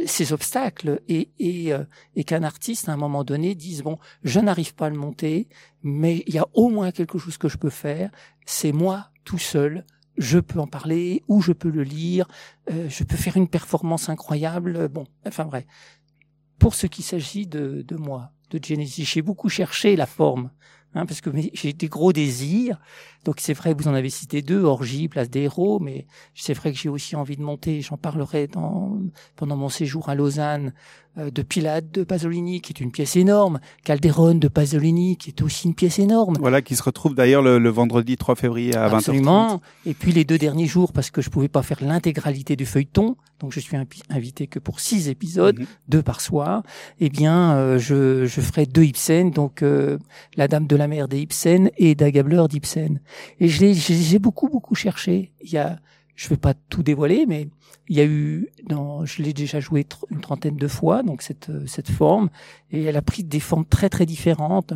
ces 0.06 0.32
obstacles 0.32 1.00
et, 1.08 1.30
et, 1.38 1.72
euh, 1.72 1.84
et 2.16 2.24
qu'un 2.24 2.42
artiste 2.42 2.88
à 2.88 2.92
un 2.92 2.96
moment 2.96 3.24
donné 3.24 3.54
dise 3.54 3.82
bon 3.82 3.98
je 4.22 4.40
n'arrive 4.40 4.74
pas 4.74 4.86
à 4.86 4.90
le 4.90 4.96
monter 4.96 5.48
mais 5.82 6.22
il 6.26 6.34
y 6.34 6.38
a 6.38 6.46
au 6.54 6.68
moins 6.68 6.92
quelque 6.92 7.18
chose 7.18 7.38
que 7.38 7.48
je 7.48 7.58
peux 7.58 7.70
faire. 7.70 8.10
C'est 8.46 8.72
moi 8.72 9.10
tout 9.24 9.38
seul. 9.38 9.84
Je 10.18 10.38
peux 10.38 10.60
en 10.60 10.66
parler 10.66 11.22
ou 11.26 11.40
je 11.40 11.52
peux 11.52 11.70
le 11.70 11.82
lire. 11.82 12.28
Euh, 12.70 12.88
je 12.88 13.02
peux 13.04 13.16
faire 13.16 13.36
une 13.36 13.48
performance 13.48 14.08
incroyable. 14.08 14.88
Bon 14.88 15.06
enfin 15.26 15.44
bref. 15.44 15.64
Pour 16.58 16.74
ce 16.74 16.86
qui 16.86 17.02
s'agit 17.02 17.46
de, 17.46 17.82
de 17.82 17.96
moi 17.96 18.32
de 18.50 18.62
Genesis 18.62 19.04
j'ai 19.04 19.22
beaucoup 19.22 19.48
cherché 19.48 19.96
la 19.96 20.06
forme 20.06 20.50
hein, 20.94 21.06
parce 21.06 21.20
que 21.20 21.30
j'ai 21.54 21.72
des 21.72 21.88
gros 21.88 22.12
désirs 22.12 22.78
donc 23.24 23.36
c'est 23.38 23.52
vrai, 23.54 23.74
vous 23.74 23.88
en 23.88 23.94
avez 23.94 24.10
cité 24.10 24.42
deux, 24.42 24.62
Orgie, 24.64 25.08
Place 25.08 25.30
des 25.30 25.42
Héros, 25.42 25.78
mais 25.80 26.06
c'est 26.34 26.54
vrai 26.54 26.72
que 26.72 26.78
j'ai 26.78 26.88
aussi 26.88 27.14
envie 27.16 27.36
de 27.36 27.42
monter, 27.42 27.80
j'en 27.80 27.96
parlerai 27.96 28.48
dans, 28.48 28.98
pendant 29.36 29.56
mon 29.56 29.68
séjour 29.68 30.08
à 30.08 30.14
Lausanne, 30.14 30.72
euh, 31.18 31.30
de 31.30 31.42
Pilate 31.42 31.90
de 31.92 32.04
Pasolini, 32.04 32.60
qui 32.62 32.72
est 32.72 32.80
une 32.80 32.90
pièce 32.90 33.16
énorme, 33.16 33.60
Calderon 33.84 34.34
de 34.36 34.48
Pasolini, 34.48 35.16
qui 35.18 35.28
est 35.30 35.42
aussi 35.42 35.66
une 35.68 35.74
pièce 35.74 35.98
énorme. 35.98 36.36
Voilà, 36.40 36.62
qui 36.62 36.74
se 36.74 36.82
retrouve 36.82 37.14
d'ailleurs 37.14 37.42
le, 37.42 37.58
le 37.58 37.68
vendredi 37.68 38.16
3 38.16 38.34
février 38.34 38.74
à 38.74 38.88
20h30. 38.88 38.94
Absolument. 38.96 39.60
Et 39.84 39.92
puis 39.94 40.12
les 40.12 40.24
deux 40.24 40.38
derniers 40.38 40.66
jours, 40.66 40.92
parce 40.92 41.10
que 41.10 41.20
je 41.20 41.28
pouvais 41.30 41.48
pas 41.48 41.62
faire 41.62 41.78
l'intégralité 41.84 42.56
du 42.56 42.64
feuilleton, 42.64 43.16
donc 43.40 43.52
je 43.52 43.60
suis 43.60 43.76
invité 44.08 44.46
que 44.46 44.58
pour 44.58 44.80
six 44.80 45.08
épisodes, 45.08 45.58
Mhm. 45.58 45.66
deux 45.88 46.02
par 46.02 46.20
soir, 46.20 46.62
eh 47.00 47.10
bien, 47.10 47.52
euh, 47.56 47.78
je, 47.78 48.24
je 48.24 48.40
ferai 48.40 48.64
deux 48.66 48.84
Ibsen, 48.84 49.30
donc 49.32 49.62
euh, 49.62 49.98
La 50.36 50.48
Dame 50.48 50.66
de 50.66 50.76
la 50.76 50.88
Mer 50.88 51.08
des 51.08 51.20
Ibsen 51.20 51.70
et 51.76 51.94
Dagabler 51.94 52.42
d'Ibsen. 52.48 53.00
Et 53.40 53.48
je 53.48 53.72
j'ai 53.72 54.18
beaucoup, 54.18 54.48
beaucoup 54.48 54.74
cherché. 54.74 55.32
Il 55.42 55.50
y 55.50 55.58
a, 55.58 55.78
je 56.14 56.28
vais 56.28 56.36
pas 56.36 56.54
tout 56.54 56.82
dévoiler, 56.82 57.26
mais 57.26 57.48
il 57.88 57.96
y 57.96 58.00
a 58.00 58.04
eu, 58.04 58.48
dans, 58.68 59.04
je 59.04 59.22
l'ai 59.22 59.32
déjà 59.32 59.60
joué 59.60 59.86
une 60.10 60.20
trentaine 60.20 60.56
de 60.56 60.68
fois, 60.68 61.02
donc 61.02 61.22
cette, 61.22 61.50
euh, 61.50 61.66
cette 61.66 61.90
forme, 61.90 62.30
et 62.70 62.84
elle 62.84 62.96
a 62.96 63.02
pris 63.02 63.24
des 63.24 63.40
formes 63.40 63.64
très, 63.64 63.88
très 63.88 64.06
différentes. 64.06 64.74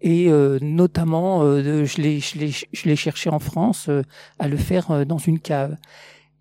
Et 0.00 0.28
euh, 0.28 0.58
notamment, 0.60 1.42
euh, 1.42 1.84
je 1.86 2.02
l'ai, 2.02 2.20
je 2.20 2.38
l'ai, 2.38 2.50
je 2.50 2.88
l'ai 2.88 2.96
cherché 2.96 3.30
en 3.30 3.38
France 3.38 3.88
euh, 3.88 4.02
à 4.38 4.46
le 4.46 4.58
faire 4.58 4.90
euh, 4.90 5.04
dans 5.04 5.18
une 5.18 5.40
cave. 5.40 5.76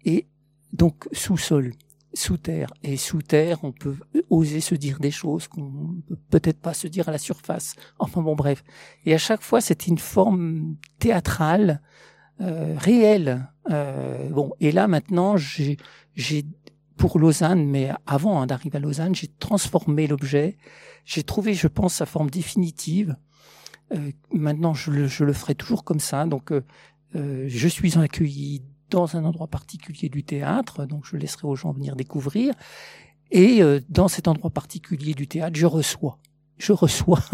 Et 0.04 0.26
donc 0.74 1.08
sous-sol, 1.14 1.72
sous 2.16 2.38
terre 2.38 2.74
et 2.84 2.98
sous 2.98 3.22
terre, 3.22 3.60
on 3.64 3.72
peut 3.72 3.96
oser 4.30 4.62
se 4.62 4.76
dire 4.76 5.00
des 5.00 5.12
choses 5.12 5.48
qu'on 5.48 5.96
peut 6.08 6.18
peut-être 6.30 6.60
pas 6.60 6.74
se 6.74 6.88
dire 6.88 7.10
à 7.10 7.12
la 7.12 7.18
surface. 7.18 7.76
Enfin 8.00 8.22
bon, 8.22 8.36
bref. 8.36 8.64
Et 9.06 9.14
à 9.14 9.18
chaque 9.18 9.42
fois, 9.42 9.62
c'était 9.62 9.88
une 9.88 9.98
forme 9.98 10.76
théâtrale, 11.00 11.82
euh, 12.42 12.76
réelle. 12.78 13.48
Euh, 13.70 14.30
bon, 14.30 14.54
et 14.60 14.72
là 14.72 14.88
maintenant, 14.88 15.38
j'ai, 15.38 15.78
pour 16.98 17.20
Lausanne, 17.20 17.66
mais 17.68 17.92
avant 18.06 18.42
hein, 18.42 18.48
d'arriver 18.48 18.78
à 18.78 18.80
Lausanne, 18.80 19.16
j'ai 19.16 19.28
transformé 19.28 20.08
l'objet. 20.08 20.58
J'ai 21.04 21.24
trouvé, 21.24 21.54
je 21.54 21.68
pense, 21.68 21.96
sa 21.96 22.06
forme 22.06 22.30
définitive. 22.30 23.16
Euh, 23.94 24.12
maintenant, 24.32 24.74
je 24.74 24.92
le, 24.92 25.08
je 25.08 25.24
le 25.24 25.34
ferai 25.34 25.56
toujours 25.56 25.84
comme 25.84 26.00
ça. 26.00 26.26
Donc, 26.26 26.52
euh, 26.52 26.64
euh, 27.16 27.46
je 27.48 27.68
suis 27.68 27.98
accueilli 27.98 28.64
dans 28.90 29.16
un 29.16 29.24
endroit 29.26 29.48
particulier 29.48 30.10
du 30.10 30.24
théâtre, 30.24 30.86
donc 30.86 31.06
je 31.06 31.18
laisserai 31.18 31.48
aux 31.48 31.56
gens 31.56 31.72
venir 31.72 31.96
découvrir. 31.96 32.54
Et 33.32 33.62
euh, 33.64 33.80
dans 33.90 34.08
cet 34.08 34.28
endroit 34.28 34.50
particulier 34.52 35.14
du 35.14 35.28
théâtre, 35.28 35.58
je 35.58 35.66
reçois. 35.66 36.20
Je 36.58 36.72
reçois. 36.74 37.20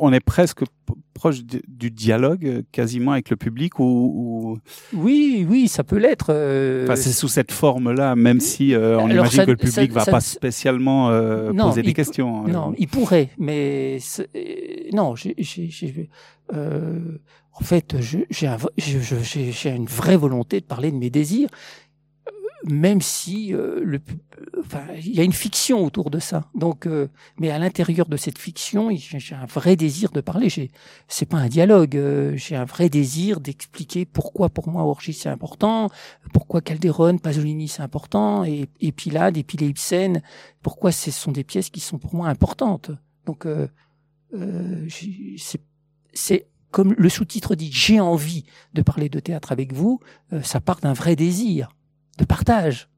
On 0.00 0.12
est 0.12 0.20
presque 0.20 0.62
proche 1.14 1.42
du, 1.42 1.90
dialogue 1.90 2.46
euh, 2.46 2.62
quasiment 2.72 3.12
avec 3.12 3.28
le 3.30 3.36
public 3.36 3.78
ou, 3.80 3.84
ou... 3.84 4.58
Oui, 4.96 5.44
oui, 5.48 5.68
ça 5.68 5.82
peut 5.84 5.98
l'être. 5.98 6.26
euh, 6.30 6.84
Enfin, 6.84 6.96
c'est 6.96 7.12
sous 7.12 7.28
cette 7.28 7.50
forme-là, 7.52 8.14
même 8.16 8.40
si 8.40 8.72
euh, 8.74 8.96
on 8.98 9.06
Alors, 9.06 9.10
imagine 9.10 9.36
ça- 9.38 9.46
que 9.46 9.50
le 9.50 9.56
public 9.56 9.92
ça- 9.92 9.98
va 9.98 10.04
ça- 10.04 10.10
pas 10.12 10.20
spécialement 10.20 11.10
euh, 11.10 11.52
Non, 11.52 11.68
poser 11.68 11.82
des 11.82 11.92
questions. 11.92 12.46
euh. 12.46 12.50
Non, 12.50 12.74
il 12.78 12.88
pourrait, 12.88 13.30
mais 13.38 13.98
euh, 14.20 14.90
non, 14.92 15.16
j'ai, 15.16 15.34
euh, 16.54 17.18
en 17.60 17.64
fait, 17.64 17.96
j'ai, 18.00 18.26
une 19.70 19.86
vraie 19.86 20.16
volonté 20.16 20.60
de 20.60 20.64
parler 20.64 20.92
de 20.92 20.96
mes 20.96 21.10
désirs, 21.10 21.48
euh, 22.28 22.32
même 22.64 23.00
si 23.00 23.52
euh, 23.52 23.80
le, 23.82 23.98
pu- 23.98 24.20
enfin, 24.60 24.84
il 24.96 25.12
y 25.12 25.18
a 25.18 25.24
une 25.24 25.32
fiction 25.32 25.84
autour 25.84 26.10
de 26.10 26.20
ça. 26.20 26.48
Donc, 26.54 26.86
euh, 26.86 27.08
mais 27.40 27.50
à 27.50 27.58
l'intérieur 27.58 28.06
de 28.06 28.16
cette 28.16 28.38
fiction, 28.38 28.90
j'ai, 28.94 29.34
un 29.34 29.46
vrai 29.46 29.74
désir 29.74 30.12
de 30.12 30.20
parler. 30.20 30.48
C'est 31.08 31.26
pas 31.26 31.38
un 31.38 31.48
dialogue. 31.48 31.96
euh, 31.96 32.36
j'ai 32.36 32.54
un 32.54 32.64
vrai 32.64 32.88
désir 32.88 33.40
d'expliquer 33.40 34.04
pourquoi 34.04 34.50
pour 34.50 34.68
moi 34.68 34.84
Orgy 34.84 35.12
c'est 35.12 35.28
important, 35.28 35.90
pourquoi 36.32 36.60
Calderon, 36.60 37.18
Pasolini 37.18 37.66
c'est 37.66 37.82
important, 37.82 38.44
et, 38.44 38.68
et 38.80 38.92
Pilade, 38.92 39.36
et 39.36 39.42
puis 39.42 39.58
les 39.58 39.66
Ibsen, 39.66 40.22
pourquoi 40.62 40.92
ce 40.92 41.10
sont 41.10 41.32
des 41.32 41.44
pièces 41.44 41.70
qui 41.70 41.80
sont 41.80 41.98
pour 41.98 42.14
moi 42.14 42.28
importantes. 42.28 42.92
Donc, 43.26 43.46
euh, 43.46 43.66
euh, 44.32 44.86
c'est 46.12 46.46
comme 46.70 46.94
le 46.98 47.08
sous-titre 47.08 47.54
dit, 47.54 47.70
j'ai 47.72 48.00
envie 48.00 48.44
de 48.74 48.82
parler 48.82 49.08
de 49.08 49.20
théâtre 49.20 49.52
avec 49.52 49.72
vous. 49.72 50.00
euh, 50.32 50.42
ça 50.42 50.60
part 50.60 50.80
d'un 50.80 50.92
vrai 50.92 51.16
désir 51.16 51.70
de 52.18 52.24
partage. 52.24 52.88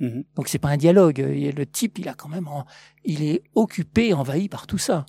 Mhm. 0.00 0.24
Donc 0.36 0.48
c'est 0.48 0.58
pas 0.58 0.68
un 0.70 0.76
dialogue. 0.76 1.18
Et 1.20 1.52
le 1.52 1.66
type, 1.66 1.98
il 1.98 2.08
a 2.08 2.14
quand 2.14 2.28
même, 2.28 2.48
en- 2.48 2.64
il 3.04 3.22
est 3.22 3.42
occupé, 3.54 4.14
envahi 4.14 4.48
par 4.48 4.66
tout 4.66 4.78
ça. 4.78 5.06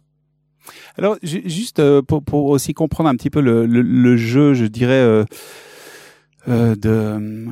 Alors, 0.98 1.18
ju- 1.24 1.42
juste 1.46 1.80
euh, 1.80 2.02
pour, 2.02 2.24
pour 2.24 2.46
aussi 2.46 2.74
comprendre 2.74 3.10
un 3.10 3.16
petit 3.16 3.30
peu 3.30 3.42
le, 3.42 3.66
le, 3.66 3.82
le 3.82 4.18
jeu, 4.18 4.54
je 4.54 4.66
dirais, 4.66 4.94
euh, 4.94 5.26
euh, 6.48 6.76
de... 6.76 7.48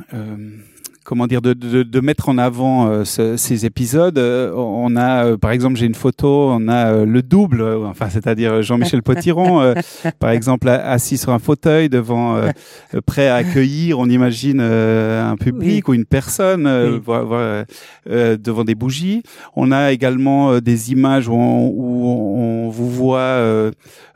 euh, 1.10 1.10
comment 1.10 1.26
dire 1.26 1.42
de, 1.42 1.52
de, 1.52 1.82
de, 1.82 2.00
mettre 2.00 2.28
en 2.28 2.38
avant 2.38 2.88
euh, 2.88 3.04
ces 3.04 3.66
épisodes. 3.66 4.18
Euh, 4.18 4.52
on 4.54 4.96
a, 4.96 5.26
euh, 5.26 5.36
par 5.36 5.50
exemple, 5.50 5.76
j'ai 5.76 5.86
une 5.86 5.94
photo, 5.94 6.50
on 6.50 6.68
a 6.68 7.04
le 7.04 7.22
double, 7.22 7.62
enfin, 7.84 8.08
c'est-à-dire 8.08 8.62
Jean-Michel 8.62 9.02
Potiron, 9.02 9.74
par 10.18 10.30
exemple, 10.30 10.68
assis 10.68 11.18
sur 11.18 11.32
un 11.32 11.38
fauteuil 11.38 11.88
devant, 11.88 12.40
prêt 13.06 13.28
à 13.28 13.36
accueillir, 13.36 13.98
on 13.98 14.08
imagine 14.08 14.60
un 14.60 15.36
public 15.36 15.88
ou 15.88 15.94
une 15.94 16.04
personne 16.04 16.64
devant 16.64 18.64
des 18.64 18.74
bougies. 18.74 19.22
On 19.56 19.72
a 19.72 19.92
également 19.92 20.60
des 20.60 20.92
images 20.92 21.28
où 21.28 21.34
on, 21.34 21.68
où 21.68 22.06
on 22.06 22.70
vous 22.70 22.90
voit 22.90 23.70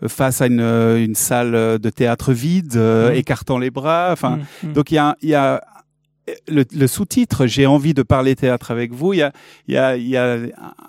face 0.07 0.41
à 0.41 0.47
une, 0.47 0.61
une, 0.61 1.15
salle 1.15 1.79
de 1.79 1.91
théâtre 1.91 2.33
vide, 2.33 2.79
écartant 3.15 3.59
les 3.59 3.71
bras. 3.71 4.09
Enfin, 4.13 4.37
mmh, 4.37 4.69
mmh. 4.69 4.73
donc 4.73 4.91
il 4.91 4.95
y 4.95 4.99
a, 4.99 5.17
il 5.23 5.29
y 5.29 5.35
a 5.35 5.61
le, 6.49 6.87
sous-titre 6.87 7.47
j'ai 7.47 7.67
envie 7.67 7.95
de 7.95 8.03
parler 8.03 8.35
théâtre 8.35 8.71
avec 8.71 8.93
vous 8.93 9.13
il 9.13 9.19
y 9.19 9.23
a 9.23 9.33
il 9.69 9.75
y 9.75 9.77
a 9.77 9.97
il 9.97 10.09
y 10.09 10.17
a 10.17 10.39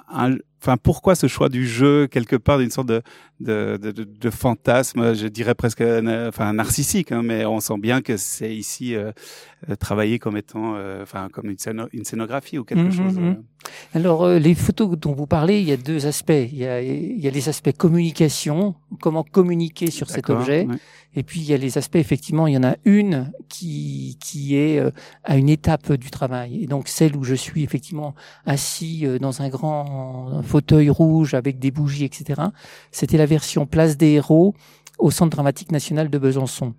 un, 0.09 0.37
enfin 0.61 0.77
pourquoi 0.77 1.15
ce 1.15 1.27
choix 1.27 1.49
du 1.49 1.67
jeu 1.67 2.07
quelque 2.07 2.35
part 2.35 2.57
d'une 2.59 2.69
sorte 2.69 2.87
de 2.87 3.01
de, 3.39 3.77
de, 3.77 3.91
de 3.91 4.29
fantasme 4.29 5.13
je 5.13 5.27
dirais 5.27 5.55
presque 5.55 5.81
enfin 5.81 6.53
narcissique 6.53 7.11
hein, 7.11 7.21
mais 7.21 7.45
on 7.45 7.59
sent 7.59 7.77
bien 7.77 8.01
que 8.01 8.15
c'est 8.17 8.55
ici 8.55 8.95
euh, 8.95 9.11
euh 9.69 9.75
travaillé 9.75 10.19
comme 10.19 10.37
étant 10.37 10.75
euh, 10.75 11.03
enfin 11.03 11.27
comme 11.31 11.49
une, 11.49 11.57
une, 11.91 12.05
scénographie 12.05 12.57
ou 12.57 12.63
quelque 12.63 12.87
mmh, 12.87 12.91
chose 12.91 13.19
mmh. 13.19 13.25
Euh. 13.25 13.33
alors 13.93 14.29
les 14.29 14.55
photos 14.55 14.97
dont 14.97 15.13
vous 15.13 15.27
parlez 15.27 15.59
il 15.59 15.67
y 15.67 15.73
a 15.73 15.77
deux 15.77 16.07
aspects 16.07 16.31
il 16.31 16.57
y 16.57 16.65
a 16.65 16.81
il 16.81 17.19
y 17.19 17.27
a 17.27 17.31
les 17.31 17.49
aspects 17.49 17.75
communication 17.75 18.75
comment 19.01 19.23
communiquer 19.23 19.91
sur 19.91 20.09
cet 20.09 20.29
objet 20.29 20.67
et 21.15 21.23
puis 21.23 21.39
il 21.39 21.45
y 21.45 21.53
a 21.53 21.57
les 21.57 21.77
aspects, 21.77 21.95
effectivement, 21.95 22.45
il 22.47 22.53
y 22.53 22.57
en 22.57 22.63
a 22.63 22.75
une 22.83 23.31
qui, 23.47 24.17
qui 24.21 24.57
est 24.57 24.79
euh, 24.79 24.91
à 25.23 25.37
une 25.37 25.49
étape 25.49 25.93
du 25.93 26.11
travail. 26.11 26.63
Et 26.63 26.67
donc 26.67 26.87
celle 26.89 27.15
où 27.15 27.23
je 27.23 27.35
suis 27.35 27.63
effectivement 27.63 28.15
assis 28.45 29.05
euh, 29.05 29.17
dans 29.17 29.41
un 29.41 29.49
grand 29.49 30.41
fauteuil 30.55 30.89
rouge 30.89 31.33
avec 31.33 31.59
des 31.59 31.69
bougies, 31.69 32.05
etc. 32.05 32.41
C'était 32.89 33.17
la 33.17 33.25
version 33.25 33.65
Place 33.65 33.97
des 33.97 34.11
Héros 34.11 34.55
au 34.99 35.11
Centre 35.11 35.31
dramatique 35.31 35.69
national 35.73 36.09
de 36.09 36.17
Besançon. 36.17 36.75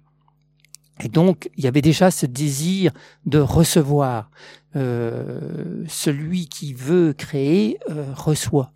Et 1.05 1.11
donc, 1.11 1.51
il 1.59 1.65
y 1.65 1.67
avait 1.67 1.83
déjà 1.83 2.11
ce 2.11 2.25
désir 2.25 2.93
de 3.27 3.39
recevoir. 3.39 4.31
Euh, 4.77 5.85
celui 5.89 6.49
qui 6.49 6.73
veut 6.73 7.13
créer 7.13 7.79
euh, 7.91 8.07
reçoit. 8.15 8.73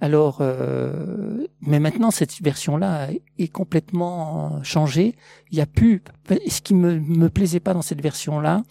Alors, 0.00 0.38
euh, 0.40 1.46
mais 1.60 1.80
maintenant 1.80 2.12
cette 2.12 2.40
version-là 2.40 3.08
est 3.38 3.48
complètement 3.48 4.62
changée. 4.62 5.16
Il 5.50 5.58
y 5.58 5.60
a 5.60 5.66
plus 5.66 6.02
ce 6.48 6.60
qui 6.60 6.74
me 6.74 7.00
me 7.00 7.28
plaisait 7.30 7.60
pas 7.60 7.74
dans 7.74 7.82
cette 7.82 8.02
version-là. 8.02 8.62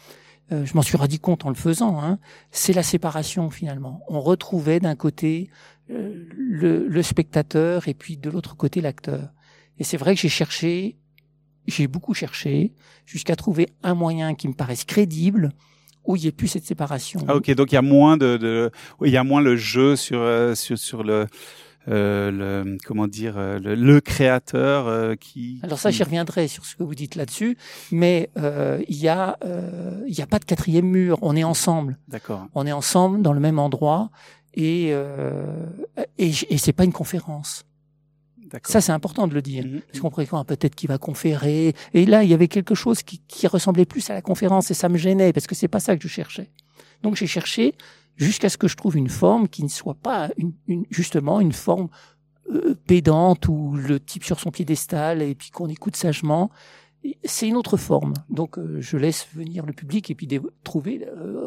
Euh, 0.52 0.66
je 0.66 0.74
m'en 0.76 0.82
suis 0.82 0.98
rendu 0.98 1.20
compte 1.20 1.46
en 1.46 1.50
le 1.50 1.56
faisant. 1.56 2.02
Hein, 2.02 2.20
c'est 2.52 2.74
la 2.74 2.84
séparation 2.84 3.50
finalement. 3.50 4.02
On 4.08 4.22
retrouvait 4.22 4.80
d'un 4.80 4.96
côté 4.96 5.50
euh, 5.90 6.26
le, 6.36 6.88
le, 6.88 7.04
spectateur 7.04 7.88
et 7.88 7.94
puis 7.94 8.18
de 8.18 8.30
l'autre 8.30 8.56
côté 8.56 8.82
l'acteur. 8.82 9.30
Et 9.80 9.84
c'est 9.84 9.98
vrai 9.98 10.16
que 10.16 10.22
j'ai 10.22 10.30
cherché, 10.30 10.98
j'ai 11.68 11.88
beaucoup 11.88 12.14
cherché 12.14 12.74
jusqu'à 13.06 13.36
trouver 13.36 13.70
un 13.84 13.96
moyen 13.96 14.36
qui 14.36 14.48
me 14.48 14.54
paraisse 14.54 14.84
crédible 14.84 15.52
où 16.06 16.16
il 16.16 16.22
n'y 16.22 16.28
ait 16.28 16.32
plus 16.32 16.48
cette 16.48 16.66
séparation. 16.66 17.20
Ah, 17.28 17.36
ok, 17.36 17.52
donc 17.56 17.72
il 17.72 17.76
y 17.76 17.78
a 17.78 17.82
moins 17.82 18.18
de, 18.18 18.38
de 18.38 18.72
il 19.04 19.12
y 19.12 19.18
a 19.18 19.24
moins 19.24 19.42
le 19.42 19.56
jeu 19.56 19.96
sur 19.96 20.22
euh, 20.22 20.54
sur 20.56 20.78
sur 20.78 21.04
le 21.04 21.28
euh, 21.88 22.32
le 22.32 22.78
comment 22.84 23.08
dire 23.08 23.38
euh, 23.38 23.60
le, 23.60 23.76
le 23.76 24.02
créateur 24.02 24.88
euh, 24.88 25.16
qui. 25.16 25.60
Alors 25.62 25.78
ça, 25.78 25.92
j'y 25.92 26.04
reviendrai 26.04 26.48
sur 26.48 26.66
ce 26.66 26.76
que 26.76 26.84
vous 26.84 26.96
dites 26.96 27.16
là-dessus, 27.16 27.58
mais 27.92 28.30
il 28.36 28.98
y 28.98 29.08
a 29.08 29.38
il 30.08 30.14
y 30.14 30.22
a 30.22 30.28
pas 30.28 30.40
de 30.40 30.46
quatrième 30.46 30.88
mur. 30.88 31.20
On 31.22 31.36
est 31.36 31.44
ensemble. 31.44 31.98
D'accord. 32.08 32.48
On 32.56 32.66
est 32.66 32.72
ensemble 32.72 33.22
dans 33.22 33.34
le 33.34 33.40
même 33.40 33.60
endroit 33.60 34.10
et 34.54 34.90
et, 36.18 36.32
et 36.50 36.58
c'est 36.58 36.74
pas 36.74 36.84
une 36.84 36.94
conférence. 36.94 37.66
Ça, 38.64 38.80
c'est 38.80 38.94
important 38.94 39.28
de 39.28 39.34
le 39.34 39.42
dire. 39.42 39.66
Mmh. 39.66 39.82
Parce 39.88 40.00
qu'on 40.00 40.10
prétend 40.10 40.46
peut-être 40.46 40.76
qu'il 40.76 40.88
va 40.88 40.98
conférer. 40.98 41.76
Et 41.94 42.06
là, 42.06 42.24
il 42.24 42.30
y 42.30 42.34
avait 42.34 42.48
quelque 42.48 42.74
chose 42.74 43.04
qui, 43.04 43.20
qui, 43.28 43.48
ressemblait 43.48 43.86
plus 43.86 44.10
à 44.10 44.14
la 44.14 44.22
conférence 44.22 44.72
et 44.72 44.74
ça 44.74 44.88
me 44.88 44.98
gênait 44.98 45.34
parce 45.34 45.46
que 45.46 45.56
c'est 45.56 45.68
pas 45.68 45.82
ça 45.82 45.98
que 45.98 46.04
je 46.04 46.08
cherchais. 46.08 46.50
Donc, 47.02 47.16
j'ai 47.16 47.28
cherché 47.28 47.76
jusqu'à 48.16 48.50
ce 48.50 48.58
que 48.58 48.68
je 48.68 48.76
trouve 48.76 48.98
une 48.98 49.10
forme 49.10 49.48
qui 49.48 49.64
ne 49.64 49.70
soit 49.70 49.96
pas 49.96 50.30
une, 50.38 50.54
justement 50.90 51.40
une 51.40 51.52
forme 51.52 51.90
euh, 52.52 52.76
pédante 52.88 53.48
ou 53.48 53.76
le 53.76 54.00
type 54.00 54.24
sur 54.24 54.40
son 54.40 54.52
piédestal 54.52 55.22
et 55.22 55.36
puis 55.36 55.52
qu'on 55.52 55.68
écoute 55.68 55.96
sagement 55.96 56.52
c'est 57.24 57.48
une 57.48 57.56
autre 57.56 57.78
forme. 57.78 58.14
Donc 58.30 58.58
euh, 58.58 58.78
je 58.80 58.98
laisse 58.98 59.28
venir 59.34 59.66
le 59.66 59.74
public 59.74 60.10
et 60.10 60.16
puis 60.16 60.28
trouver, 60.64 61.08
euh, 61.08 61.44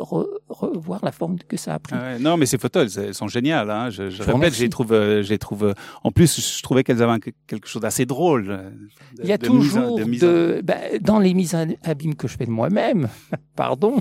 revoir 0.49 1.05
la 1.05 1.13
forme 1.13 1.39
que 1.39 1.57
ça 1.57 1.75
a 1.75 1.79
pris. 1.79 1.95
Ah 1.99 2.19
non, 2.19 2.37
mais 2.37 2.47
ces 2.47 2.59
photos, 2.59 2.97
elles, 2.97 3.15
sont 3.15 3.29
géniales. 3.29 3.71
Hein. 3.71 3.91
Je, 3.91 4.11
je, 4.11 4.23
répète, 4.23 4.55
j'ai 4.55 4.69
trouve, 4.69 4.93
euh, 4.93 5.23
j'ai 5.23 5.39
trouve. 5.39 5.75
En 6.05 6.11
plus, 6.11 6.59
je 6.59 6.63
trouvais 6.63 6.85
qu'elles 6.85 7.03
avaient 7.03 7.19
quelque 7.47 7.69
chose 7.69 7.83
d'assez 7.83 8.07
drôle. 8.07 8.51
Euh, 8.51 8.71
il 9.23 9.29
y 9.29 9.33
a 9.33 9.39
toujours 9.39 9.99
de, 9.99 10.61
bah, 10.65 10.77
dans 11.01 11.19
les 11.19 11.35
mises 11.35 11.55
à 11.55 11.67
abîme 11.83 12.15
que 12.15 12.29
je 12.29 12.37
fais 12.37 12.47
de 12.47 12.51
moi-même. 12.51 13.09
pardon, 13.57 13.97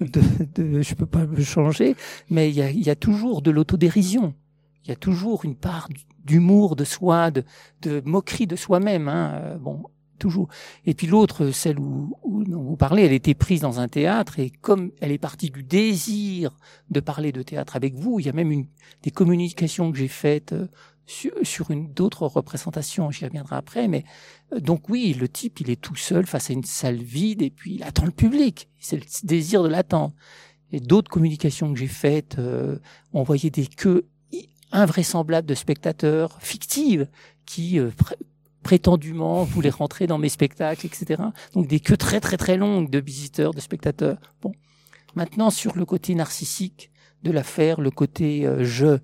de, 0.00 0.20
de, 0.54 0.82
je 0.82 0.94
peux 0.94 1.06
pas 1.06 1.26
me 1.26 1.42
changer, 1.42 1.96
mais 2.28 2.50
il 2.50 2.56
y 2.56 2.62
a, 2.62 2.70
il 2.70 2.82
y 2.82 2.90
a 2.90 2.96
toujours 2.96 3.42
de 3.42 3.50
l'autodérision. 3.50 4.34
Il 4.84 4.88
y 4.88 4.92
a 4.92 4.96
toujours 4.96 5.44
une 5.44 5.56
part 5.56 5.88
d'humour 6.24 6.76
de 6.76 6.84
soi, 6.84 7.30
de, 7.30 7.44
de 7.82 8.02
moquerie 8.04 8.46
de 8.46 8.56
soi-même. 8.56 9.08
Hein. 9.08 9.58
Bon, 9.60 9.84
toujours. 10.20 10.48
Et 10.86 10.94
puis 10.94 11.08
l'autre, 11.08 11.50
celle 11.50 11.80
où, 11.80 12.16
où 12.22 12.44
vous 12.46 12.76
parlez, 12.76 13.02
elle 13.02 13.12
était 13.12 13.34
prise 13.34 13.60
dans 13.60 13.80
un 13.80 13.88
théâtre 13.88 14.38
et 14.38 14.50
comme 14.50 14.92
elle 15.00 15.10
est 15.10 15.18
partie 15.18 15.50
du 15.50 15.64
désir 15.64 16.56
de 16.90 17.00
parler 17.00 17.32
de 17.32 17.42
théâtre 17.42 17.74
avec 17.74 17.94
vous, 17.94 18.20
il 18.20 18.26
y 18.26 18.28
a 18.28 18.32
même 18.32 18.52
une 18.52 18.66
des 19.02 19.10
communications 19.10 19.90
que 19.90 19.98
j'ai 19.98 20.08
faites 20.08 20.52
euh, 20.52 20.68
sur, 21.10 21.32
sur 21.42 21.70
une 21.70 21.92
d'autres 21.92 22.26
représentations, 22.26 23.10
j'y 23.10 23.24
reviendrai 23.24 23.56
après, 23.56 23.88
mais 23.88 24.04
euh, 24.52 24.60
donc 24.60 24.88
oui, 24.88 25.14
le 25.18 25.28
type, 25.28 25.60
il 25.60 25.70
est 25.70 25.80
tout 25.80 25.96
seul 25.96 26.26
face 26.26 26.50
à 26.50 26.52
une 26.52 26.64
salle 26.64 27.02
vide 27.02 27.42
et 27.42 27.50
puis 27.50 27.74
il 27.74 27.82
attend 27.82 28.04
le 28.04 28.12
public. 28.12 28.68
C'est 28.78 28.96
le 28.96 29.02
désir 29.24 29.62
de 29.62 29.68
l'attendre. 29.68 30.14
Et 30.72 30.78
d'autres 30.78 31.10
communications 31.10 31.72
que 31.72 31.78
j'ai 31.80 31.88
faites, 31.88 32.38
euh, 32.38 32.78
on 33.12 33.24
voyait 33.24 33.50
des 33.50 33.66
queues 33.66 34.06
invraisemblables 34.72 35.48
de 35.48 35.54
spectateurs 35.54 36.38
fictives 36.40 37.08
qui 37.44 37.80
euh, 37.80 37.90
prétendument 38.62 39.44
voulait 39.44 39.70
rentrer 39.70 40.06
dans 40.06 40.18
mes 40.18 40.28
spectacles, 40.28 40.86
etc. 40.86 41.22
Donc 41.54 41.66
des 41.66 41.80
queues 41.80 41.96
très 41.96 42.20
très 42.20 42.36
très 42.36 42.56
longues 42.56 42.90
de 42.90 43.00
visiteurs, 43.00 43.54
de 43.54 43.60
spectateurs. 43.60 44.18
Bon, 44.42 44.52
maintenant 45.14 45.50
sur 45.50 45.76
le 45.76 45.84
côté 45.84 46.14
narcissique 46.14 46.90
de 47.22 47.30
l'affaire, 47.30 47.80
le 47.80 47.90
côté 47.90 48.46
euh, 48.46 48.64
je, 48.64 48.98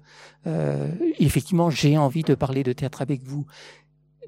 euh, 0.46 0.88
effectivement 1.18 1.70
j'ai 1.70 1.98
envie 1.98 2.22
de 2.22 2.34
parler 2.34 2.62
de 2.62 2.72
théâtre 2.72 3.02
avec 3.02 3.22
vous, 3.22 3.46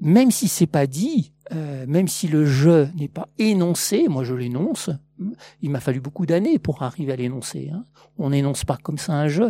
même 0.01 0.31
si 0.31 0.47
c'est 0.47 0.67
pas 0.67 0.87
dit, 0.87 1.33
euh, 1.51 1.85
même 1.87 2.07
si 2.07 2.27
le 2.27 2.45
je 2.45 2.87
n'est 2.95 3.07
pas 3.07 3.29
énoncé, 3.37 4.07
moi 4.07 4.23
je 4.23 4.33
l'énonce. 4.33 4.89
Il 5.61 5.69
m'a 5.69 5.79
fallu 5.79 5.99
beaucoup 5.99 6.25
d'années 6.25 6.59
pour 6.59 6.83
arriver 6.83 7.13
à 7.13 7.15
l'énoncer. 7.15 7.69
Hein. 7.73 7.85
On 8.17 8.29
n'énonce 8.29 8.65
pas 8.65 8.77
comme 8.77 8.97
ça 8.97 9.13
un 9.13 9.27
je, 9.27 9.43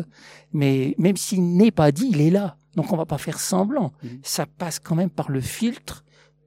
mais 0.54 0.96
même 0.98 1.18
s'il 1.18 1.56
n'est 1.56 1.72
pas 1.72 1.92
dit, 1.92 2.10
il 2.12 2.22
est 2.22 2.30
là. 2.30 2.58
Donc 2.76 2.92
on 2.94 2.98
va 2.98 3.06
pas 3.06 3.18
faire 3.18 3.40
semblant. 3.40 3.94
Mmh. 4.04 4.08
Ça 4.24 4.46
passe 4.46 4.80
quand 4.80 4.96
même 4.96 5.10
par 5.10 5.32
le 5.32 5.42
filtre. 5.42 6.04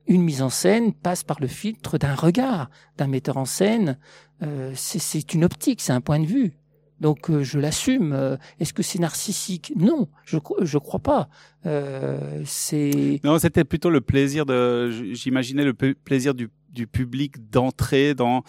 Une 0.07 0.23
mise 0.23 0.43
en 0.43 0.50
scène 0.50 0.93
passe 0.93 1.23
par 1.23 1.41
le 1.41 1.47
filtre 1.47 1.99
d'un 1.99 2.14
regard, 2.14 2.71
d'un 2.97 3.07
metteur 3.07 3.37
en 3.37 3.45
scène. 3.45 3.99
Euh, 4.43 4.73
c'est 4.75 5.35
une 5.35 5.45
optique, 5.45 5.81
c'est 5.81 5.93
un 5.93 6.00
point 6.00 6.19
de 6.19 6.26
vue. 6.26 6.59
Donc 7.02 7.31
euh, 7.31 7.43
je 7.43 7.59
l'assume. 7.59 8.12
Euh, 8.12 8.37
est-ce 8.61 8.73
que 8.73 8.83
c'est 8.83 9.00
narcissique? 9.00 9.73
Non, 9.76 10.09
je 10.25 10.38
je 10.62 10.79
crois 10.79 11.00
pas. 11.00 11.29
Euh, 11.67 12.41
c'est 12.47 13.21
non, 13.25 13.38
c'était 13.41 13.64
plutôt 13.64 13.91
le 13.91 14.00
plaisir 14.00 14.47
de. 14.47 14.91
J'imaginais 15.12 15.64
le 15.64 15.75
plaisir 15.75 16.33
du 16.33 16.49
du 16.73 16.87
public 16.87 17.50
d'entrer 17.50 18.14
dans 18.14 18.43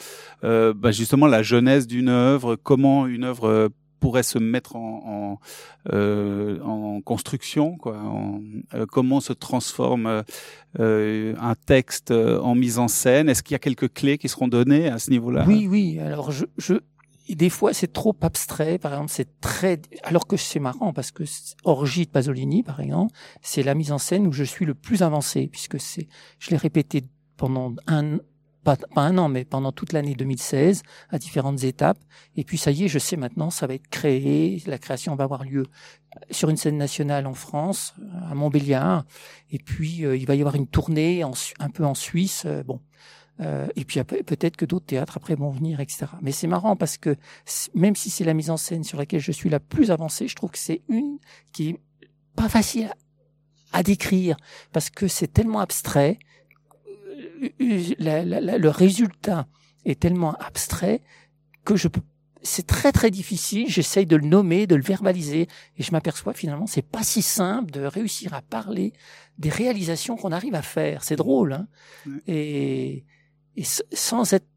euh, 0.43 0.73
bah 0.73 0.91
justement 0.91 1.27
la 1.27 1.43
jeunesse 1.43 1.87
d'une 1.87 2.09
œuvre, 2.09 2.55
comment 2.55 3.07
une 3.07 3.23
œuvre 3.23 3.69
pourrait 4.03 4.23
se 4.23 4.37
mettre 4.37 4.75
en, 4.75 5.39
en, 5.87 5.93
euh, 5.93 6.59
en 6.59 6.99
construction, 6.99 7.77
quoi. 7.77 7.97
Euh, 8.73 8.85
comment 8.85 9.21
se 9.21 9.31
transforme 9.31 10.23
euh, 10.77 11.33
un 11.39 11.55
texte 11.55 12.11
en 12.11 12.53
mise 12.53 12.79
en 12.79 12.89
scène? 12.89 13.29
Est-ce 13.29 13.41
qu'il 13.43 13.53
y 13.53 13.55
a 13.55 13.59
quelques 13.59 13.93
clés 13.93 14.17
qui 14.17 14.27
seront 14.27 14.49
données 14.49 14.89
à 14.89 14.99
ce 14.99 15.09
niveau-là? 15.09 15.45
Oui, 15.47 15.67
oui. 15.67 15.99
Alors 15.99 16.31
je, 16.31 16.43
je 16.57 16.73
des 17.29 17.49
fois 17.49 17.71
c'est 17.73 17.93
trop 17.93 18.13
abstrait. 18.19 18.77
Par 18.77 18.91
exemple, 18.91 19.11
c'est 19.11 19.39
très 19.39 19.79
alors 20.03 20.27
que 20.27 20.35
c'est 20.35 20.59
marrant 20.59 20.91
parce 20.91 21.11
que 21.11 21.23
Orgie 21.63 22.05
de 22.05 22.11
Pasolini, 22.11 22.61
par 22.61 22.81
exemple, 22.81 23.13
c'est 23.41 23.63
la 23.63 23.73
mise 23.73 23.93
en 23.93 23.99
scène 23.99 24.27
où 24.27 24.33
je 24.33 24.43
suis 24.43 24.65
le 24.65 24.73
plus 24.73 25.01
avancé 25.01 25.47
puisque 25.47 25.79
c'est 25.79 26.09
je 26.39 26.49
l'ai 26.49 26.57
répété 26.57 27.05
pendant 27.37 27.75
un 27.87 28.19
pas, 28.63 28.77
un 28.95 29.17
an, 29.17 29.27
mais 29.27 29.43
pendant 29.43 29.71
toute 29.71 29.91
l'année 29.91 30.15
2016, 30.15 30.83
à 31.09 31.17
différentes 31.17 31.63
étapes. 31.63 31.99
Et 32.37 32.43
puis 32.43 32.57
ça 32.57 32.71
y 32.71 32.85
est, 32.85 32.87
je 32.87 32.99
sais 32.99 33.17
maintenant, 33.17 33.49
ça 33.49 33.67
va 33.67 33.73
être 33.73 33.89
créé, 33.89 34.61
la 34.65 34.77
création 34.77 35.15
va 35.15 35.25
avoir 35.25 35.43
lieu 35.43 35.65
sur 36.31 36.49
une 36.49 36.57
scène 36.57 36.77
nationale 36.77 37.27
en 37.27 37.33
France, 37.33 37.93
à 38.29 38.33
Montbéliard. 38.35 39.03
Et 39.51 39.59
puis 39.59 40.05
euh, 40.05 40.15
il 40.15 40.25
va 40.25 40.35
y 40.35 40.39
avoir 40.39 40.55
une 40.55 40.67
tournée 40.67 41.23
en, 41.23 41.33
un 41.59 41.69
peu 41.69 41.85
en 41.85 41.93
Suisse. 41.93 42.43
Euh, 42.45 42.63
bon, 42.63 42.79
Euh, 43.39 43.67
et 43.75 43.83
puis 43.83 43.99
peut-être 44.03 44.57
que 44.57 44.65
d'autres 44.65 44.85
théâtres 44.85 45.17
après 45.17 45.35
vont 45.35 45.49
venir, 45.49 45.79
etc. 45.79 46.05
Mais 46.21 46.31
c'est 46.31 46.47
marrant 46.47 46.75
parce 46.75 46.97
que 46.97 47.15
même 47.73 47.95
si 47.95 48.09
c'est 48.09 48.23
la 48.23 48.33
mise 48.33 48.49
en 48.49 48.57
scène 48.57 48.83
sur 48.83 48.97
laquelle 48.97 49.21
je 49.21 49.31
suis 49.31 49.49
la 49.49 49.59
plus 49.59 49.89
avancée, 49.89 50.27
je 50.27 50.35
trouve 50.35 50.51
que 50.51 50.59
c'est 50.59 50.83
une 50.87 51.17
qui 51.51 51.69
est 51.69 51.79
pas 52.35 52.47
facile 52.47 52.93
à, 53.71 53.81
décrire 53.81 54.37
parce 54.71 54.89
que 54.89 55.07
c'est 55.07 55.27
tellement 55.27 55.61
abstrait. 55.61 56.19
Le 57.59 58.67
résultat 58.69 59.47
est 59.85 59.99
tellement 59.99 60.33
abstrait 60.35 61.01
que 61.65 61.75
je 61.75 61.87
peux 61.87 62.01
c'est 62.45 62.67
très 62.67 62.91
très 62.91 63.09
difficile. 63.09 63.69
J'essaye 63.69 64.05
de 64.05 64.17
le 64.17 64.27
nommer, 64.27 64.67
de 64.67 64.75
le 64.75 64.83
verbaliser, 64.83 65.47
et 65.77 65.83
je 65.83 65.91
m'aperçois 65.91 66.33
finalement 66.33 66.67
c'est 66.67 66.85
pas 66.85 67.03
si 67.03 67.21
simple 67.21 67.71
de 67.71 67.81
réussir 67.85 68.33
à 68.33 68.41
parler 68.41 68.93
des 69.37 69.49
réalisations 69.49 70.17
qu'on 70.17 70.31
arrive 70.31 70.55
à 70.55 70.61
faire. 70.61 71.03
C'est 71.03 71.15
drôle, 71.15 71.53
hein 71.53 71.67
et, 72.27 73.05
et, 73.55 73.63
sans 73.93 74.33
être 74.33 74.47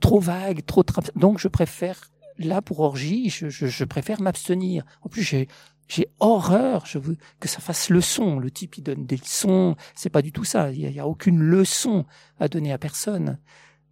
trop 0.00 0.20
vague, 0.20 0.64
trop 0.66 0.84
donc 1.16 1.38
je 1.38 1.48
préfère 1.48 2.10
là 2.38 2.62
pour 2.62 2.80
orgie, 2.80 3.30
je, 3.30 3.48
je, 3.48 3.66
je 3.66 3.84
préfère 3.84 4.20
m'abstenir. 4.20 4.84
En 5.02 5.08
plus 5.08 5.22
j'ai 5.22 5.48
j'ai 5.88 6.08
horreur, 6.20 6.84
je 6.84 6.98
veux 6.98 7.16
que 7.40 7.48
ça 7.48 7.60
fasse 7.60 7.88
leçon. 7.88 8.38
Le 8.38 8.50
type 8.50 8.76
il 8.76 8.82
donne 8.82 9.06
des 9.06 9.16
leçons, 9.16 9.74
c'est 9.94 10.10
pas 10.10 10.22
du 10.22 10.32
tout 10.32 10.44
ça. 10.44 10.70
Il 10.70 10.80
y 10.80 11.00
a, 11.00 11.06
aucune 11.06 11.40
leçon 11.40 12.04
à 12.38 12.48
donner 12.48 12.72
à 12.72 12.78
personne. 12.78 13.38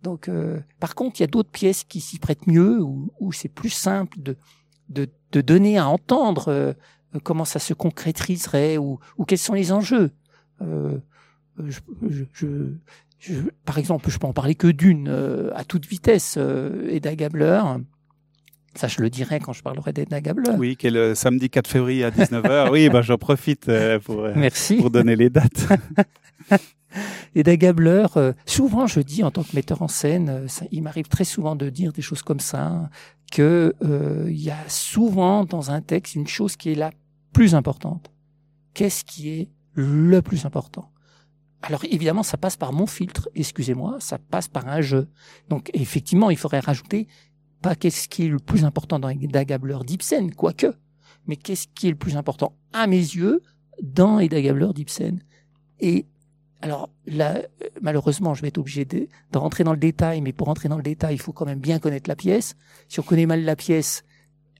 Donc, 0.02 0.28
euh, 0.28 0.60
par 0.78 0.94
contre, 0.94 1.18
il 1.18 1.22
y 1.22 1.24
a 1.24 1.28
d'autres 1.28 1.50
pièces 1.50 1.84
qui 1.84 2.00
s'y 2.00 2.18
prêtent 2.18 2.46
mieux, 2.46 2.80
où, 2.82 3.32
c'est 3.32 3.48
plus 3.48 3.70
simple 3.70 4.20
de, 4.20 4.36
de, 4.90 5.08
de, 5.32 5.40
donner 5.40 5.78
à 5.78 5.88
entendre 5.88 6.48
euh, 6.48 6.74
comment 7.24 7.46
ça 7.46 7.58
se 7.58 7.72
concrétiserait 7.72 8.76
ou, 8.76 9.00
ou 9.16 9.24
quels 9.24 9.38
sont 9.38 9.54
les 9.54 9.72
enjeux. 9.72 10.12
Euh, 10.60 10.98
je, 11.58 11.80
je, 12.06 12.24
je, 13.18 13.34
par 13.64 13.78
exemple, 13.78 14.10
je 14.10 14.18
peux 14.18 14.26
en 14.26 14.34
parler 14.34 14.54
que 14.54 14.68
d'une 14.68 15.08
à 15.54 15.64
toute 15.64 15.86
vitesse, 15.86 16.36
Eda 16.36 17.16
Gabler. 17.16 17.62
Ça, 18.76 18.88
je 18.88 19.00
le 19.00 19.10
dirai 19.10 19.40
quand 19.40 19.52
je 19.52 19.62
parlerai 19.62 19.92
d'Edna 19.92 20.20
Gabler. 20.20 20.52
Oui, 20.56 20.76
qui 20.76 20.88
est 20.88 20.90
le 20.90 21.14
samedi 21.14 21.50
4 21.50 21.68
février 21.68 22.04
à 22.04 22.10
19h. 22.10 22.70
oui, 22.70 22.88
ben, 22.88 23.02
j'en 23.02 23.18
profite 23.18 23.70
pour, 24.04 24.28
Merci. 24.34 24.76
pour 24.76 24.90
donner 24.90 25.16
les 25.16 25.30
dates. 25.30 25.66
Et 27.34 27.42
Gabler, 27.42 28.06
euh, 28.16 28.32
souvent 28.46 28.86
je 28.86 29.00
dis 29.00 29.22
en 29.22 29.30
tant 29.30 29.42
que 29.42 29.54
metteur 29.54 29.82
en 29.82 29.88
scène, 29.88 30.28
euh, 30.28 30.66
il 30.72 30.82
m'arrive 30.82 31.08
très 31.08 31.24
souvent 31.24 31.56
de 31.56 31.68
dire 31.68 31.92
des 31.92 32.02
choses 32.02 32.22
comme 32.22 32.40
ça, 32.40 32.88
que 33.30 33.74
euh, 33.84 34.26
il 34.28 34.40
y 34.40 34.50
a 34.50 34.68
souvent 34.68 35.44
dans 35.44 35.70
un 35.70 35.80
texte 35.80 36.14
une 36.14 36.26
chose 36.26 36.56
qui 36.56 36.72
est 36.72 36.74
la 36.74 36.92
plus 37.32 37.54
importante. 37.54 38.10
Qu'est-ce 38.74 39.04
qui 39.04 39.28
est 39.28 39.50
le 39.74 40.22
plus 40.22 40.46
important? 40.46 40.90
Alors 41.62 41.84
évidemment, 41.84 42.22
ça 42.22 42.36
passe 42.36 42.56
par 42.56 42.72
mon 42.72 42.86
filtre, 42.86 43.28
excusez-moi, 43.34 43.96
ça 44.00 44.18
passe 44.18 44.48
par 44.48 44.68
un 44.68 44.80
jeu. 44.80 45.08
Donc 45.48 45.70
effectivement, 45.74 46.30
il 46.30 46.36
faudrait 46.36 46.60
rajouter 46.60 47.08
pas 47.62 47.74
qu'est-ce 47.74 48.08
qui 48.08 48.26
est 48.26 48.28
le 48.28 48.38
plus 48.38 48.64
important 48.64 48.98
dans 48.98 49.12
Gabler 49.12 49.78
d'Ibsen, 49.84 50.34
quoique, 50.34 50.74
mais 51.26 51.36
qu'est-ce 51.36 51.66
qui 51.74 51.88
est 51.88 51.90
le 51.90 51.96
plus 51.96 52.16
important 52.16 52.52
à 52.72 52.86
mes 52.86 52.96
yeux 52.96 53.42
dans 53.82 54.18
Eda 54.18 54.40
Gabler 54.40 54.68
d'Ibsen. 54.74 55.20
Et 55.80 56.06
alors 56.62 56.88
là, 57.06 57.42
malheureusement, 57.80 58.34
je 58.34 58.42
vais 58.42 58.48
être 58.48 58.58
obligé 58.58 58.84
de, 58.84 59.08
rentrer 59.34 59.64
dans 59.64 59.72
le 59.72 59.78
détail, 59.78 60.20
mais 60.20 60.32
pour 60.32 60.46
rentrer 60.46 60.68
dans 60.68 60.76
le 60.76 60.82
détail, 60.82 61.14
il 61.14 61.20
faut 61.20 61.32
quand 61.32 61.44
même 61.44 61.60
bien 61.60 61.78
connaître 61.78 62.08
la 62.08 62.16
pièce. 62.16 62.54
Si 62.88 63.00
on 63.00 63.02
connaît 63.02 63.26
mal 63.26 63.44
la 63.44 63.56
pièce, 63.56 64.04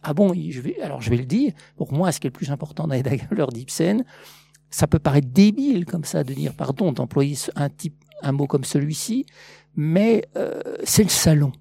ah 0.02 0.14
bon, 0.14 0.34
je 0.34 0.60
vais, 0.60 0.80
alors 0.80 1.00
je 1.00 1.10
vais 1.10 1.16
le 1.16 1.24
dire. 1.24 1.52
Pour 1.76 1.92
moi, 1.92 2.12
ce 2.12 2.20
qui 2.20 2.26
est 2.26 2.30
le 2.30 2.36
plus 2.36 2.50
important 2.50 2.86
dans 2.86 2.94
les 2.94 3.02
Gabler 3.02 3.46
d'Ibsen, 3.52 4.04
ça 4.70 4.86
peut 4.86 4.98
paraître 4.98 5.28
débile 5.28 5.86
comme 5.86 6.04
ça 6.04 6.24
de 6.24 6.34
dire, 6.34 6.54
pardon, 6.54 6.92
d'employer 6.92 7.36
un 7.54 7.70
type, 7.70 7.96
un 8.22 8.32
mot 8.32 8.46
comme 8.46 8.64
celui-ci, 8.64 9.26
mais 9.74 10.28
euh, 10.36 10.60
c'est 10.84 11.02
le 11.02 11.08
salon. 11.08 11.52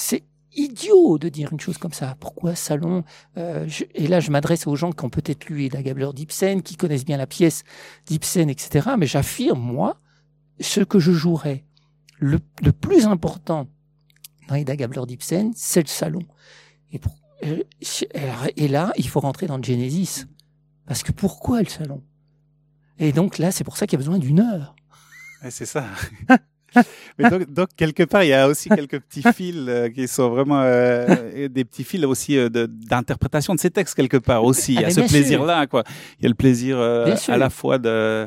C'est 0.00 0.24
idiot 0.56 1.18
de 1.18 1.28
dire 1.28 1.52
une 1.52 1.60
chose 1.60 1.76
comme 1.76 1.92
ça. 1.92 2.16
Pourquoi 2.18 2.54
salon 2.54 3.04
euh, 3.36 3.68
Et 3.94 4.06
là, 4.06 4.20
je 4.20 4.30
m'adresse 4.30 4.66
aux 4.66 4.74
gens 4.74 4.92
qui 4.92 5.04
ont 5.04 5.10
peut-être 5.10 5.46
lu 5.50 5.66
Eda 5.66 5.82
Gabler 5.82 6.08
d'Ibsen, 6.14 6.62
qui 6.62 6.76
connaissent 6.76 7.04
bien 7.04 7.18
la 7.18 7.26
pièce 7.26 7.64
d'Ibsen, 8.06 8.48
etc. 8.48 8.92
Mais 8.98 9.06
j'affirme, 9.06 9.60
moi, 9.60 10.00
ce 10.58 10.80
que 10.80 10.98
je 10.98 11.12
jouerais 11.12 11.66
le, 12.18 12.38
plus 12.72 13.04
important 13.06 13.68
dans 14.48 14.54
Eda 14.54 14.74
Gabler 14.74 15.02
d'Ibsen, 15.06 15.52
c'est 15.54 15.82
le 15.82 15.88
salon. 15.88 16.22
Et, 16.92 17.00
et 18.56 18.68
là, 18.68 18.92
il 18.96 19.06
faut 19.06 19.20
rentrer 19.20 19.46
dans 19.48 19.58
le 19.58 19.62
Genesis. 19.62 20.24
Parce 20.86 21.02
que 21.02 21.12
pourquoi 21.12 21.60
le 21.60 21.68
salon? 21.68 22.02
Et 22.98 23.12
donc 23.12 23.36
là, 23.36 23.52
c'est 23.52 23.64
pour 23.64 23.76
ça 23.76 23.86
qu'il 23.86 23.98
y 23.98 24.02
a 24.02 24.04
besoin 24.04 24.18
d'une 24.18 24.40
heure. 24.40 24.74
c'est 25.50 25.66
ça. 25.66 25.86
Mais 27.18 27.30
donc, 27.30 27.52
donc, 27.52 27.68
quelque 27.76 28.02
part, 28.04 28.24
il 28.24 28.28
y 28.28 28.32
a 28.32 28.48
aussi 28.48 28.68
quelques 28.68 29.00
petits 29.00 29.22
fils 29.34 29.56
euh, 29.68 29.88
qui 29.88 30.06
sont 30.08 30.30
vraiment 30.30 30.62
euh, 30.62 31.48
des 31.48 31.64
petits 31.64 31.84
fils 31.84 32.04
aussi 32.04 32.38
euh, 32.38 32.48
d'interprétation 32.48 33.54
de, 33.54 33.60
ces 33.60 33.70
textes 33.70 33.94
quelque 33.94 34.16
part 34.16 34.44
aussi. 34.44 34.74
Il 34.74 34.80
y 34.80 34.84
a 34.84 34.88
ah, 34.88 34.90
ce 34.90 35.00
plaisir-là, 35.00 35.66
quoi. 35.66 35.84
Il 36.18 36.24
y 36.24 36.26
a 36.26 36.28
le 36.28 36.34
plaisir 36.34 36.78
à 36.78 37.36
la 37.36 37.50
fois 37.50 37.78
de. 37.78 38.26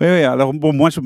Oui, 0.00 0.06
oui. 0.08 0.22
Alors 0.22 0.52
bon, 0.52 0.72
moi, 0.72 0.90
je, 0.90 1.00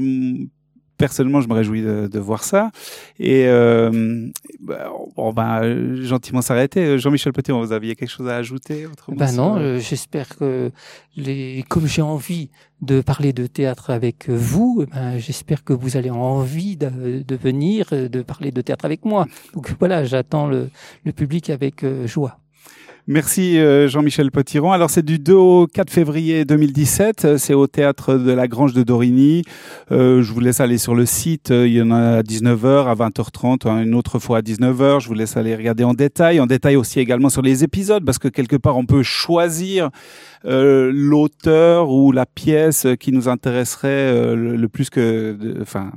personnellement, 0.97 1.41
je 1.41 1.49
me 1.49 1.55
réjouis 1.55 1.83
de, 1.83 2.07
de 2.07 2.19
voir 2.19 2.45
ça. 2.45 2.71
Et 3.19 3.47
euh, 3.47 4.29
bah, 4.61 4.91
on 5.17 5.31
va 5.31 5.63
gentiment 6.03 6.43
s'arrêter. 6.43 6.99
Jean-Michel 6.99 7.33
Petit, 7.33 7.53
vous 7.53 7.73
aviez 7.73 7.95
quelque 7.95 8.11
chose 8.11 8.29
à 8.29 8.37
ajouter 8.37 8.87
Ben 9.09 9.33
non, 9.33 9.57
euh, 9.57 9.79
j'espère 9.79 10.37
que 10.37 10.71
les, 11.17 11.65
comme 11.69 11.87
j'ai 11.87 12.03
envie 12.03 12.51
de 12.83 13.01
parler 13.01 13.33
de 13.33 13.47
théâtre 13.47 13.91
avec 13.91 14.29
vous, 14.29 14.83
eh 14.83 14.87
ben, 14.87 15.19
j'espère 15.19 15.65
que 15.65 15.73
vous 15.73 15.97
allez 15.97 16.11
envie 16.11 16.77
de, 16.77 17.23
de, 17.23 17.37
venir, 17.37 17.89
de 17.91 18.23
parler 18.23 18.51
de 18.51 18.61
théâtre 18.61 18.85
avec 18.85 19.05
moi. 19.05 19.27
Donc 19.55 19.75
voilà, 19.79 20.05
j'attends 20.05 20.47
le, 20.47 20.71
le 21.05 21.13
public 21.13 21.51
avec 21.51 21.85
euh, 21.85 22.07
joie. 22.07 22.39
Merci 23.09 23.57
euh, 23.57 23.87
Jean-Michel 23.87 24.33
Potiron. 24.33 24.73
Alors 24.73 24.91
c'est 24.91 25.05
du 25.05 25.21
2 25.21 25.33
au 25.33 25.67
4 25.69 25.91
février 25.91 26.45
2017, 26.45 27.37
c'est 27.37 27.55
au 27.55 27.69
théâtre 27.69 28.15
de 28.15 28.33
la 28.33 28.49
Grange 28.49 28.73
de 28.73 28.83
Dorigny. 28.83 29.45
Euh, 29.93 30.23
je 30.23 30.33
vous 30.33 30.41
laisse 30.41 30.59
aller 30.59 30.77
sur 30.77 30.97
le 30.97 31.07
site, 31.07 31.51
il 31.51 31.73
y 31.73 31.81
en 31.81 31.93
a 31.93 32.19
à 32.19 32.23
19h, 32.23 32.89
à 32.89 32.95
20h30, 32.97 33.69
hein, 33.69 33.83
une 33.83 33.95
autre 33.95 34.19
fois 34.19 34.39
à 34.39 34.41
19h. 34.41 34.99
Je 34.99 35.07
vous 35.07 35.15
laisse 35.15 35.37
aller 35.37 35.55
regarder 35.55 35.85
en 35.85 35.95
détail, 35.95 36.41
en 36.41 36.47
détail 36.47 36.75
aussi 36.75 36.99
également 36.99 37.29
sur 37.29 37.43
les 37.43 37.63
épisodes, 37.63 38.05
parce 38.05 38.19
que 38.19 38.27
quelque 38.27 38.57
part 38.57 38.77
on 38.77 38.87
peut 38.87 39.05
choisir 39.05 39.91
euh, 40.47 40.93
l'auteur 40.95 41.91
ou 41.91 42.13
la 42.13 42.25
pièce 42.25 42.87
qui 43.01 43.11
nous 43.11 43.29
intéresserait 43.29 43.89
euh, 43.89 44.37
le, 44.37 44.69
plus 44.69 44.91
que, 44.91 45.37
enfin, 45.61 45.91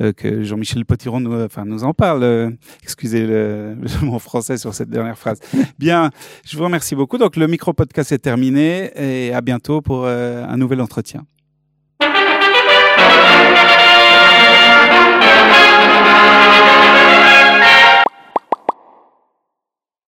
euh, 0.00 0.12
que 0.12 0.42
Jean-Michel 0.42 0.86
Potiron 0.86 1.20
nous, 1.20 1.42
enfin, 1.42 1.64
nous 1.66 1.84
en 1.84 1.92
parle. 1.92 2.54
excusez 2.82 3.26
mon 4.02 4.18
français 4.18 4.56
sur 4.56 4.72
cette 4.72 4.88
dernière 4.88 5.18
phrase. 5.18 5.40
Bien, 5.78 6.10
je 6.44 6.56
vous 6.56 6.64
remercie 6.64 6.94
beaucoup. 6.94 7.18
Donc 7.18 7.36
le 7.36 7.46
micro 7.46 7.72
podcast 7.72 8.12
est 8.12 8.18
terminé 8.18 8.90
et 8.96 9.32
à 9.32 9.40
bientôt 9.40 9.80
pour 9.80 10.06
un 10.06 10.56
nouvel 10.56 10.80
entretien. 10.80 11.24